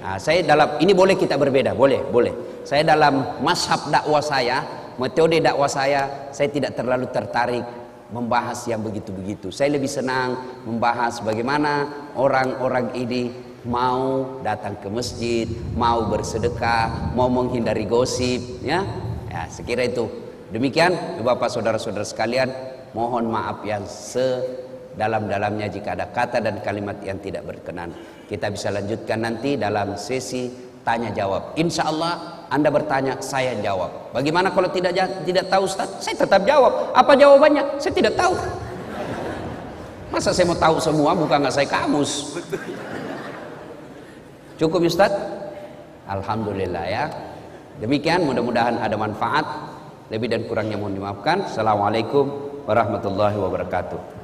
Nah, 0.00 0.16
saya 0.16 0.46
dalam 0.46 0.78
ini 0.78 0.94
boleh 0.94 1.18
kita 1.18 1.34
berbeda, 1.34 1.74
boleh, 1.74 2.06
boleh. 2.06 2.62
Saya 2.62 2.86
dalam 2.86 3.42
mashab 3.42 3.90
dakwah 3.90 4.22
saya 4.22 4.81
metode 4.98 5.40
dakwah 5.40 5.70
saya 5.70 6.32
saya 6.34 6.48
tidak 6.52 6.76
terlalu 6.76 7.08
tertarik 7.08 7.64
membahas 8.12 8.60
yang 8.68 8.84
begitu-begitu. 8.84 9.48
Saya 9.48 9.72
lebih 9.72 9.88
senang 9.88 10.60
membahas 10.68 11.24
bagaimana 11.24 11.88
orang-orang 12.12 12.92
ini 12.92 13.32
mau 13.64 14.42
datang 14.42 14.74
ke 14.82 14.90
masjid 14.90 15.46
mau 15.78 16.10
bersedekah 16.10 17.14
mau 17.16 17.32
menghindari 17.32 17.88
gosip 17.88 18.60
ya. 18.60 18.84
Ya 19.32 19.48
sekira 19.48 19.88
itu. 19.88 20.10
Demikian 20.52 20.92
Bapak 21.24 21.48
saudara-saudara 21.48 22.04
sekalian 22.04 22.52
mohon 22.92 23.32
maaf 23.32 23.64
yang 23.64 23.88
sedalam-dalamnya 23.88 25.72
jika 25.72 25.96
ada 25.96 26.12
kata 26.12 26.44
dan 26.44 26.60
kalimat 26.60 27.00
yang 27.00 27.16
tidak 27.16 27.48
berkenan. 27.48 27.96
Kita 28.28 28.52
bisa 28.52 28.68
lanjutkan 28.68 29.24
nanti 29.24 29.56
dalam 29.56 29.96
sesi 29.96 30.52
tanya 30.84 31.14
jawab 31.14 31.56
insya 31.56 31.88
Allah 31.88 32.41
anda 32.52 32.68
bertanya, 32.68 33.16
saya 33.24 33.56
jawab. 33.64 34.12
Bagaimana 34.12 34.52
kalau 34.52 34.68
tidak 34.68 34.92
tidak 35.24 35.48
tahu 35.48 35.64
Ustaz? 35.64 35.88
Saya 36.04 36.20
tetap 36.20 36.44
jawab. 36.44 36.92
Apa 36.92 37.16
jawabannya? 37.16 37.80
Saya 37.80 37.96
tidak 37.96 38.12
tahu. 38.12 38.36
Masa 40.12 40.36
saya 40.36 40.44
mau 40.44 40.60
tahu 40.60 40.76
semua 40.76 41.16
bukan 41.16 41.40
nggak 41.40 41.54
saya 41.56 41.64
kamus. 41.64 42.36
Cukup 44.60 44.84
Ustaz? 44.84 45.08
Alhamdulillah 46.04 46.84
ya. 46.84 47.08
Demikian 47.80 48.28
mudah-mudahan 48.28 48.76
ada 48.84 49.00
manfaat. 49.00 49.48
Lebih 50.12 50.28
dan 50.28 50.44
kurangnya 50.44 50.76
mohon 50.76 50.92
dimaafkan. 50.92 51.48
Assalamualaikum 51.48 52.28
warahmatullahi 52.68 53.40
wabarakatuh. 53.40 54.21